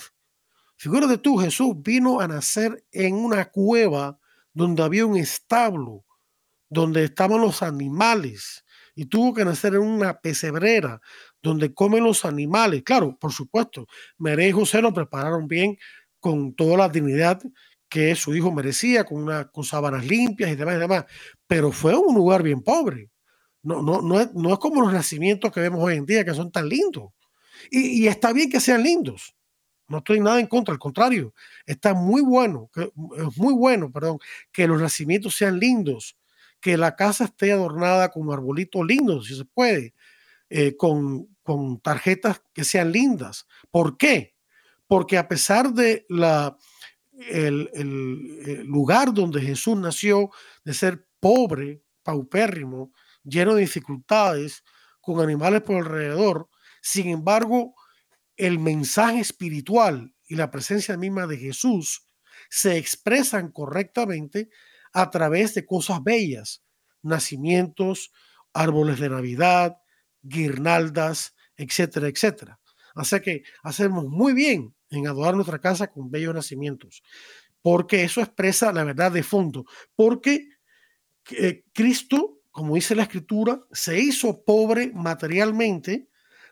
[0.76, 4.18] Figúrate tú, Jesús vino a nacer en una cueva
[4.52, 6.04] donde había un establo,
[6.68, 8.64] donde estaban los animales,
[8.94, 11.00] y tuvo que nacer en una pesebrera
[11.42, 12.82] donde comen los animales.
[12.82, 13.86] Claro, por supuesto,
[14.18, 15.78] María y José lo prepararon bien
[16.20, 17.40] con toda la dignidad
[17.88, 21.04] que su hijo merecía, con, una, con sábanas limpias y demás y demás,
[21.46, 23.10] pero fue un lugar bien pobre.
[23.62, 26.34] No, no, no, es, no es como los nacimientos que vemos hoy en día, que
[26.34, 27.10] son tan lindos.
[27.70, 29.34] Y, y está bien que sean lindos.
[29.88, 31.34] No estoy nada en contra, al contrario,
[31.66, 34.18] está muy bueno, que, es muy bueno, perdón,
[34.50, 36.16] que los nacimientos sean lindos,
[36.62, 39.94] que la casa esté adornada con arbolitos lindos, si se puede,
[40.48, 43.46] eh, con, con tarjetas que sean lindas.
[43.70, 44.36] ¿Por qué?
[44.86, 46.56] Porque a pesar de la,
[47.30, 50.30] el, lugar donde Jesús nació,
[50.64, 52.92] de ser pobre, paupérrimo,
[53.24, 54.62] lleno de dificultades,
[55.00, 56.48] con animales por alrededor,
[56.80, 57.74] sin embargo,
[58.36, 62.08] el mensaje espiritual y la presencia misma de Jesús
[62.48, 64.48] se expresan correctamente
[64.92, 66.62] a través de cosas bellas,
[67.02, 68.12] nacimientos,
[68.52, 69.76] árboles de Navidad,
[70.22, 72.60] guirnaldas, etcétera, etcétera.
[72.94, 77.02] Así que hacemos muy bien en adorar nuestra casa con bellos nacimientos,
[77.62, 79.64] porque eso expresa la verdad de fondo,
[79.94, 80.48] porque
[81.30, 86.08] eh, Cristo, como dice la escritura, se hizo pobre materialmente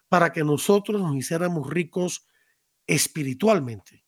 [0.09, 2.27] para que nosotros nos hiciéramos ricos
[2.87, 4.05] espiritualmente.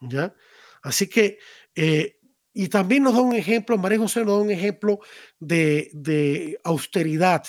[0.00, 0.34] ¿Ya?
[0.82, 1.38] Así que,
[1.74, 2.19] eh,
[2.52, 4.98] y también nos da un ejemplo, María José nos da un ejemplo
[5.38, 7.44] de, de austeridad.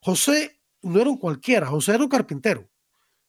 [0.00, 2.70] José no era un cualquiera, José era un carpintero.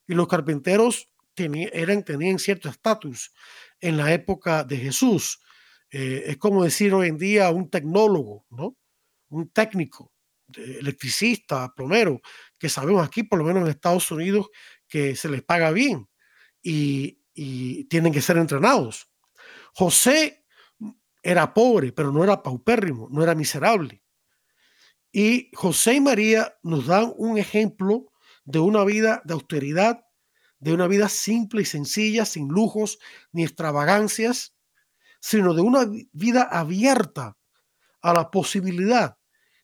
[0.08, 3.34] Y los carpinteros tenían, tenían cierto estatus
[3.80, 5.40] en la época de Jesús.
[5.92, 8.78] Eh, es como decir hoy en día un tecnólogo, ¿no?
[9.30, 10.14] Un técnico,
[10.56, 12.22] electricista, plomero,
[12.58, 14.48] que sabemos aquí, por lo menos en Estados Unidos,
[14.88, 16.08] que se les paga bien
[16.62, 19.10] y, y tienen que ser entrenados.
[19.74, 20.46] José
[21.28, 24.02] era pobre, pero no era paupérrimo, no era miserable.
[25.12, 28.14] Y José y María nos dan un ejemplo
[28.46, 30.06] de una vida de austeridad,
[30.60, 32.98] de una vida simple y sencilla, sin lujos
[33.34, 34.56] ni extravagancias,
[35.20, 37.38] sino de una vida abierta
[38.02, 39.18] a la posibilidad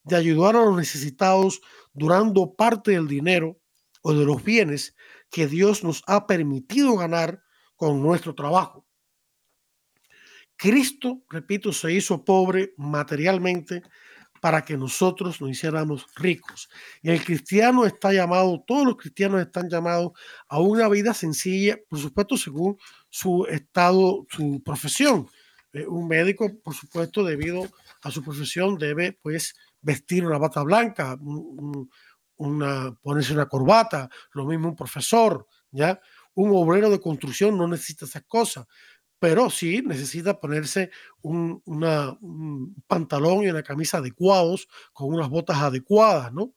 [0.03, 1.61] de ayudar a los necesitados
[1.93, 3.57] durando parte del dinero
[4.01, 4.97] o de los bienes
[5.29, 7.41] que Dios nos ha permitido ganar
[7.77, 8.82] con nuestro trabajo.
[10.63, 13.83] Cristo, repito, se hizo pobre materialmente
[14.39, 16.69] para que nosotros nos hiciéramos ricos.
[17.01, 20.13] Y el cristiano está llamado, todos los cristianos están llamados
[20.47, 22.77] a una vida sencilla, por supuesto, según
[23.09, 25.27] su estado, su profesión.
[25.73, 27.69] Eh, un médico, por supuesto, debido
[28.01, 31.19] a su profesión, debe pues vestir una bata blanca,
[32.37, 35.99] una, ponerse una corbata, lo mismo un profesor, ¿ya?
[36.35, 38.65] Un obrero de construcción no necesita esas cosas,
[39.23, 41.63] pero sí necesita ponerse un,
[42.87, 46.53] pantalón y una camisa adecuados, con unas botas adecuadas, ¿no?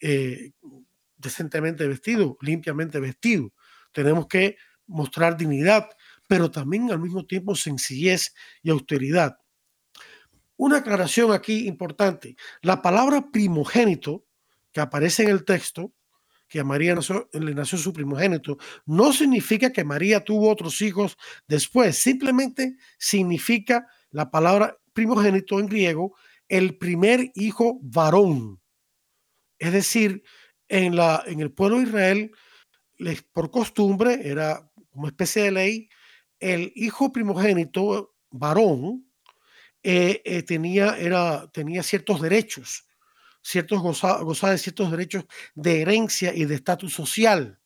[0.00, 0.52] Eh,
[1.16, 3.54] decentemente vestido, limpiamente vestido.
[3.90, 5.88] Tenemos que mostrar dignidad,
[6.26, 9.38] pero también al mismo tiempo sencillez y austeridad.
[10.56, 12.36] Una aclaración aquí importante.
[12.60, 14.26] La palabra primogénito
[14.72, 15.94] que aparece en el texto,
[16.50, 16.96] que a María
[17.32, 24.32] le nació su primogénito, no significa que María tuvo otros hijos después, simplemente significa la
[24.32, 26.16] palabra primogénito en griego,
[26.48, 28.60] el primer hijo varón.
[29.60, 30.24] Es decir,
[30.68, 32.32] en, la, en el pueblo de Israel,
[33.32, 35.88] por costumbre, era como especie de ley,
[36.40, 39.06] el hijo primogénito varón
[39.84, 42.88] eh, eh, tenía, era, tenía ciertos derechos,
[43.42, 45.24] ciertos gozaba, de ciertos derechos
[45.54, 47.60] de herencia y de estatus social.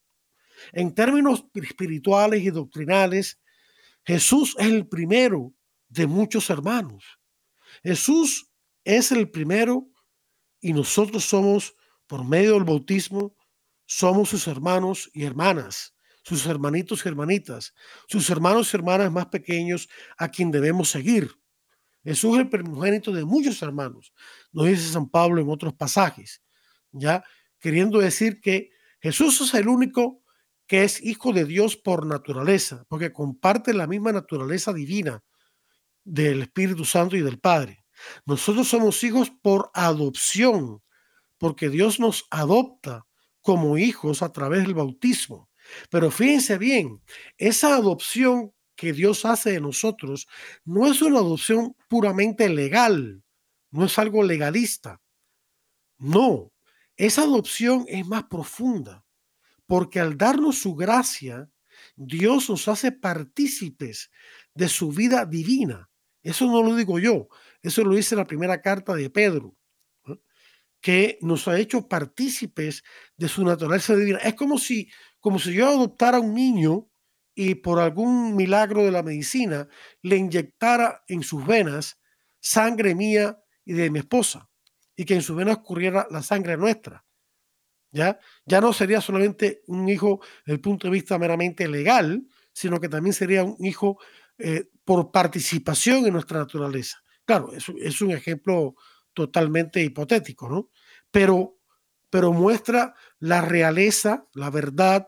[0.72, 3.40] En términos espirituales y doctrinales,
[4.04, 5.52] Jesús es el primero
[5.88, 7.04] de muchos hermanos.
[7.82, 8.50] Jesús
[8.84, 9.88] es el primero
[10.60, 11.74] y nosotros somos,
[12.06, 13.36] por medio del bautismo,
[13.86, 17.74] somos sus hermanos y hermanas, sus hermanitos y hermanitas,
[18.08, 21.30] sus hermanos y hermanas más pequeños a quien debemos seguir.
[22.04, 24.12] Jesús es el primogénito de muchos hermanos,
[24.52, 26.42] nos dice San Pablo en otros pasajes,
[26.92, 27.24] ya
[27.58, 30.22] queriendo decir que Jesús es el único
[30.66, 35.22] que es hijo de Dios por naturaleza, porque comparte la misma naturaleza divina
[36.04, 37.84] del Espíritu Santo y del Padre.
[38.26, 40.82] Nosotros somos hijos por adopción,
[41.38, 43.06] porque Dios nos adopta
[43.40, 45.50] como hijos a través del bautismo.
[45.90, 47.02] Pero fíjense bien,
[47.38, 48.52] esa adopción
[48.84, 50.28] que Dios hace de nosotros
[50.62, 53.24] no es una adopción puramente legal,
[53.70, 55.00] no es algo legalista.
[55.96, 56.52] No,
[56.98, 59.06] esa adopción es más profunda,
[59.64, 61.50] porque al darnos su gracia,
[61.96, 64.10] Dios nos hace partícipes
[64.54, 65.88] de su vida divina.
[66.22, 67.28] Eso no lo digo yo,
[67.62, 69.56] eso lo dice la primera carta de Pedro,
[70.82, 72.84] que nos ha hecho partícipes
[73.16, 74.18] de su naturaleza divina.
[74.18, 76.90] Es como si, como si yo adoptara a un niño
[77.34, 79.68] y por algún milagro de la medicina
[80.02, 82.00] le inyectara en sus venas
[82.40, 84.48] sangre mía y de mi esposa
[84.96, 87.04] y que en sus venas corriera la sangre nuestra.
[87.90, 88.18] ¿Ya?
[88.44, 92.88] ya no sería solamente un hijo desde el punto de vista meramente legal, sino que
[92.88, 93.98] también sería un hijo
[94.36, 96.98] eh, por participación en nuestra naturaleza.
[97.24, 98.74] Claro, es, es un ejemplo
[99.12, 100.70] totalmente hipotético, ¿no?
[101.12, 101.60] Pero,
[102.10, 105.06] pero muestra la realeza, la verdad,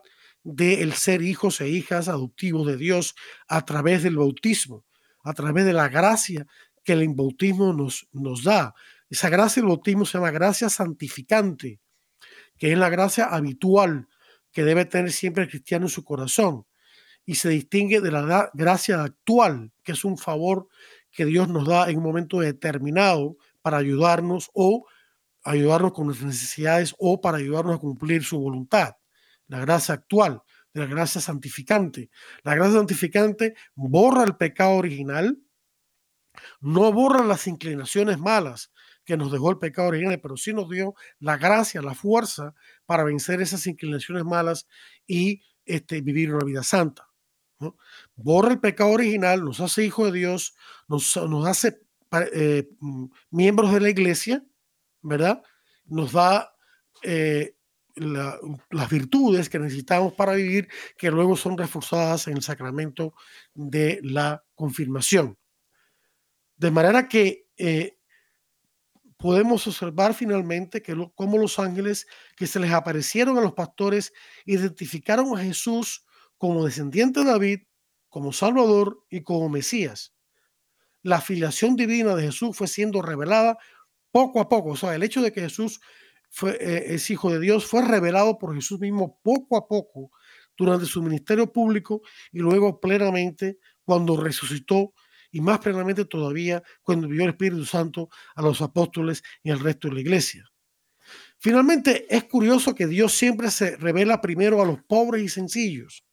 [0.49, 3.15] de el ser hijos e hijas adoptivos de Dios
[3.49, 4.85] a través del bautismo,
[5.21, 6.47] a través de la gracia
[6.85, 8.73] que el bautismo nos, nos da.
[9.09, 11.81] Esa gracia del bautismo se llama gracia santificante,
[12.57, 14.07] que es la gracia habitual
[14.53, 16.65] que debe tener siempre el cristiano en su corazón
[17.25, 20.69] y se distingue de la gracia actual, que es un favor
[21.11, 24.85] que Dios nos da en un momento determinado para ayudarnos o
[25.43, 28.95] ayudarnos con nuestras necesidades o para ayudarnos a cumplir su voluntad
[29.47, 30.41] la gracia actual,
[30.73, 32.09] la gracia santificante.
[32.43, 35.39] La gracia santificante borra el pecado original,
[36.61, 38.71] no borra las inclinaciones malas
[39.03, 42.53] que nos dejó el pecado original, pero sí nos dio la gracia, la fuerza
[42.85, 44.67] para vencer esas inclinaciones malas
[45.07, 47.09] y este, vivir una vida santa.
[48.15, 50.55] Borra el pecado original, nos hace hijos de Dios,
[50.87, 51.17] nos,
[51.47, 51.81] hace
[52.33, 54.45] eh, mm, miembros de la iglesia,
[55.01, 55.41] ¿verdad?
[55.85, 56.53] Nos da
[57.01, 57.56] eh,
[57.97, 60.67] las virtudes que necesitamos para vivir,
[60.97, 63.13] que luego son reforzadas en el sacramento
[63.53, 65.37] de la confirmación.
[66.55, 67.97] De manera que eh,
[69.17, 74.13] podemos observar finalmente que como los ángeles que se les aparecieron a los pastores
[74.45, 76.05] identificaron a Jesús
[76.37, 77.59] como descendiente de David,
[78.09, 80.13] como Salvador y como Mesías.
[81.01, 83.57] La filiación divina de Jesús fue siendo revelada
[84.11, 84.71] poco a poco.
[84.71, 85.79] O sea, el hecho de que Jesús
[86.29, 90.11] fue, eh, es hijo de Dios fue revelado por Jesús mismo poco a poco
[90.57, 92.01] durante su ministerio público
[92.31, 94.93] y luego plenamente cuando resucitó
[95.31, 99.87] y más plenamente todavía cuando envió el Espíritu Santo a los apóstoles y al resto
[99.87, 100.45] de la iglesia.
[101.37, 106.03] Finalmente, es curioso que Dios siempre se revela primero a los pobres y sencillos,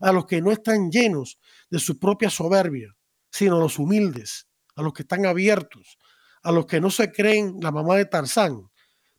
[0.00, 1.38] a los que no están llenos
[1.70, 2.94] de su propia soberbia,
[3.30, 5.98] sino a los humildes, a los que están abiertos,
[6.42, 8.68] a los que no se creen la mamá de Tarzán,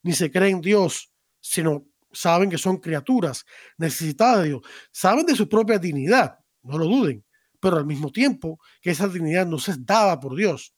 [0.03, 3.45] ni se creen Dios, sino saben que son criaturas
[3.77, 7.25] necesitadas de Dios, saben de su propia dignidad, no lo duden,
[7.59, 10.75] pero al mismo tiempo que esa dignidad no es dada por Dios.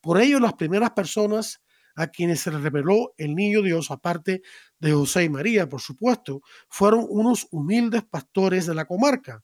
[0.00, 1.62] Por ello, las primeras personas
[1.94, 4.42] a quienes se reveló el niño Dios, aparte
[4.78, 9.42] de José y María, por supuesto, fueron unos humildes pastores de la comarca.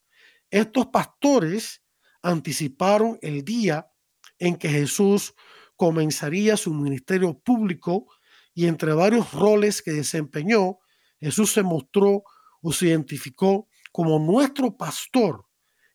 [0.50, 1.82] Estos pastores
[2.20, 3.90] anticiparon el día
[4.38, 5.34] en que Jesús
[5.76, 8.06] comenzaría su ministerio público
[8.55, 10.78] y entre varios roles que desempeñó,
[11.20, 12.24] Jesús se mostró
[12.61, 15.46] o se identificó como nuestro pastor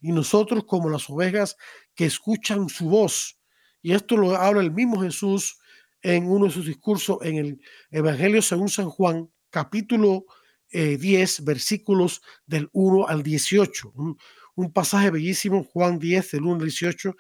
[0.02, 1.58] y nosotros como las ovejas
[1.96, 3.40] que escuchan su voz.
[3.82, 5.60] Y esto lo habla el mismo Jesús
[6.02, 10.26] en uno de sus discursos en el Evangelio según San Juan, capítulo
[10.72, 13.92] 10, eh, versículos del 1 al 18.
[13.96, 14.18] Un,
[14.56, 17.16] un, pasaje bellísimo, Juan 10, del 1 al 18,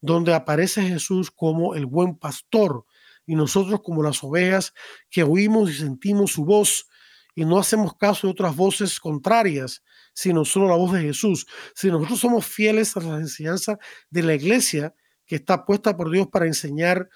[0.00, 2.86] donde aparece Jesús como el buen pastor
[3.26, 4.72] y nosotros como las ovejas
[5.10, 6.86] que oímos y sentimos su voz
[7.34, 11.46] y no hacemos caso de otras voces contrarias, sino solo la voz de Jesús.
[11.74, 13.78] Si nosotros somos fieles a la enseñanza
[14.10, 14.94] de la iglesia
[15.26, 17.08] que está puesta por Dios para enseñar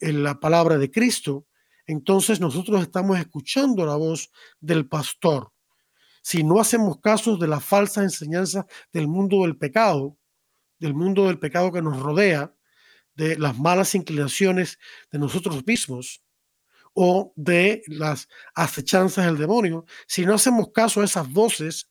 [0.00, 1.46] en la palabra de Cristo,
[1.86, 5.52] entonces nosotros estamos escuchando la voz del pastor.
[6.22, 10.16] Si no hacemos caso de la falsa enseñanza del mundo del pecado,
[10.78, 12.54] del mundo del pecado que nos rodea,
[13.14, 14.78] de las malas inclinaciones
[15.10, 16.22] de nosotros mismos
[16.92, 21.90] o de las acechanzas del demonio, si no hacemos caso a esas voces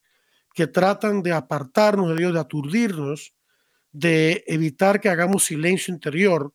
[0.53, 3.34] que tratan de apartarnos de Dios, de aturdirnos,
[3.91, 6.53] de evitar que hagamos silencio interior,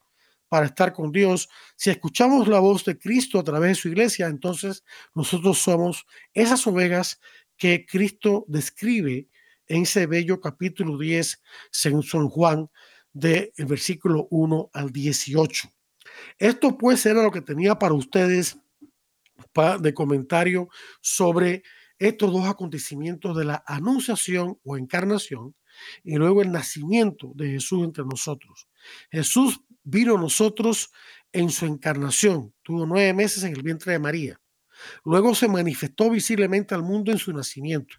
[0.48, 1.48] para estar con Dios.
[1.76, 6.66] Si escuchamos la voz de Cristo a través de su iglesia, entonces nosotros somos esas
[6.66, 7.20] ovejas
[7.56, 9.28] que Cristo describe
[9.66, 12.70] en ese bello capítulo 10, según Juan,
[13.18, 15.68] del versículo 1 al 18.
[16.38, 18.58] Esto puede ser lo que tenía para ustedes
[19.80, 20.68] de comentario
[21.00, 21.62] sobre
[21.98, 25.54] estos dos acontecimientos de la anunciación o encarnación
[26.04, 28.68] y luego el nacimiento de Jesús entre nosotros.
[29.10, 30.92] Jesús vino a nosotros
[31.32, 34.40] en su encarnación, tuvo nueve meses en el vientre de María.
[35.04, 37.96] Luego se manifestó visiblemente al mundo en su nacimiento.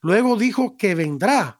[0.00, 1.57] Luego dijo que vendrá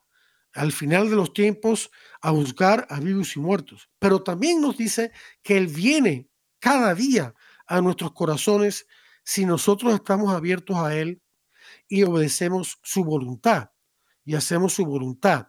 [0.59, 1.91] al final de los tiempos
[2.21, 3.89] a juzgar a vivos y muertos.
[3.99, 6.29] Pero también nos dice que Él viene
[6.59, 7.35] cada día
[7.67, 8.87] a nuestros corazones
[9.25, 11.23] si nosotros estamos abiertos a Él
[11.87, 13.71] y obedecemos su voluntad
[14.25, 15.49] y hacemos su voluntad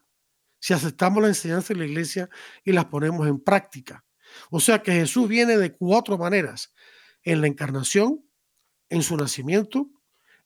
[0.59, 2.29] si aceptamos la enseñanza de la iglesia
[2.63, 4.05] y las ponemos en práctica.
[4.51, 6.73] O sea que Jesús viene de cuatro maneras,
[7.23, 8.25] en la encarnación,
[8.89, 9.89] en su nacimiento,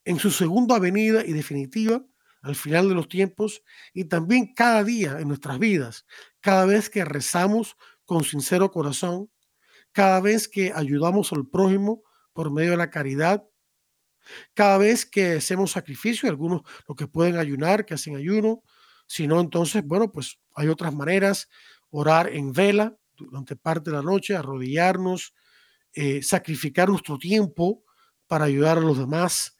[0.05, 2.05] en su segunda venida y definitiva,
[2.43, 3.63] al final de los tiempos,
[3.93, 6.05] y también cada día en nuestras vidas,
[6.41, 7.75] cada vez que rezamos
[8.05, 9.31] con sincero corazón,
[9.93, 13.43] cada vez que ayudamos al prójimo por medio de la caridad,
[14.53, 18.63] cada vez que hacemos sacrificio, algunos los que pueden ayunar, que hacen ayuno,
[19.07, 21.49] si no, entonces, bueno, pues hay otras maneras,
[21.89, 25.33] orar en vela durante parte de la noche, arrodillarnos,
[25.93, 27.83] eh, sacrificar nuestro tiempo
[28.27, 29.55] para ayudar a los demás.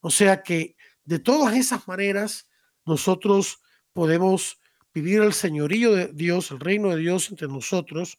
[0.00, 0.76] O sea que
[1.10, 2.46] de todas esas maneras,
[2.86, 3.58] nosotros
[3.92, 4.58] podemos
[4.94, 8.18] vivir el señorío de Dios, el reino de Dios entre nosotros,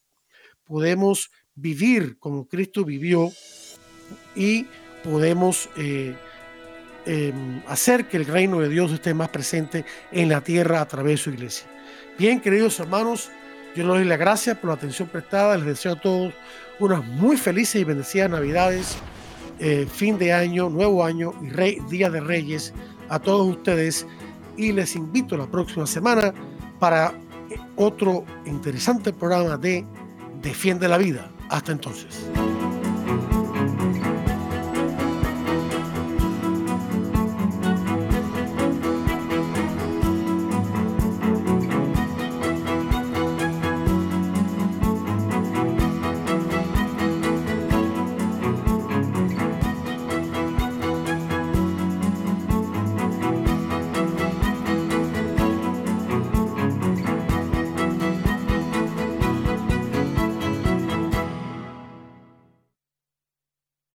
[0.64, 3.32] podemos vivir como Cristo vivió
[4.36, 4.66] y
[5.04, 6.16] podemos eh,
[7.06, 11.14] Em, hacer que el reino de Dios esté más presente en la tierra a través
[11.14, 11.66] de su iglesia.
[12.18, 13.32] Bien, queridos hermanos,
[13.76, 15.58] yo les doy la gracia por la atención prestada.
[15.58, 16.34] Les deseo a todos
[16.78, 18.98] unas muy felices y bendecidas Navidades,
[19.64, 22.74] eh, fin de año, nuevo año y rey, Día de Reyes
[23.10, 24.08] a todos ustedes.
[24.58, 26.34] Y les invito la próxima semana
[26.80, 27.14] para
[27.76, 29.86] otro interesante programa de
[30.42, 31.32] Defiende la Vida.
[31.50, 32.26] Hasta entonces.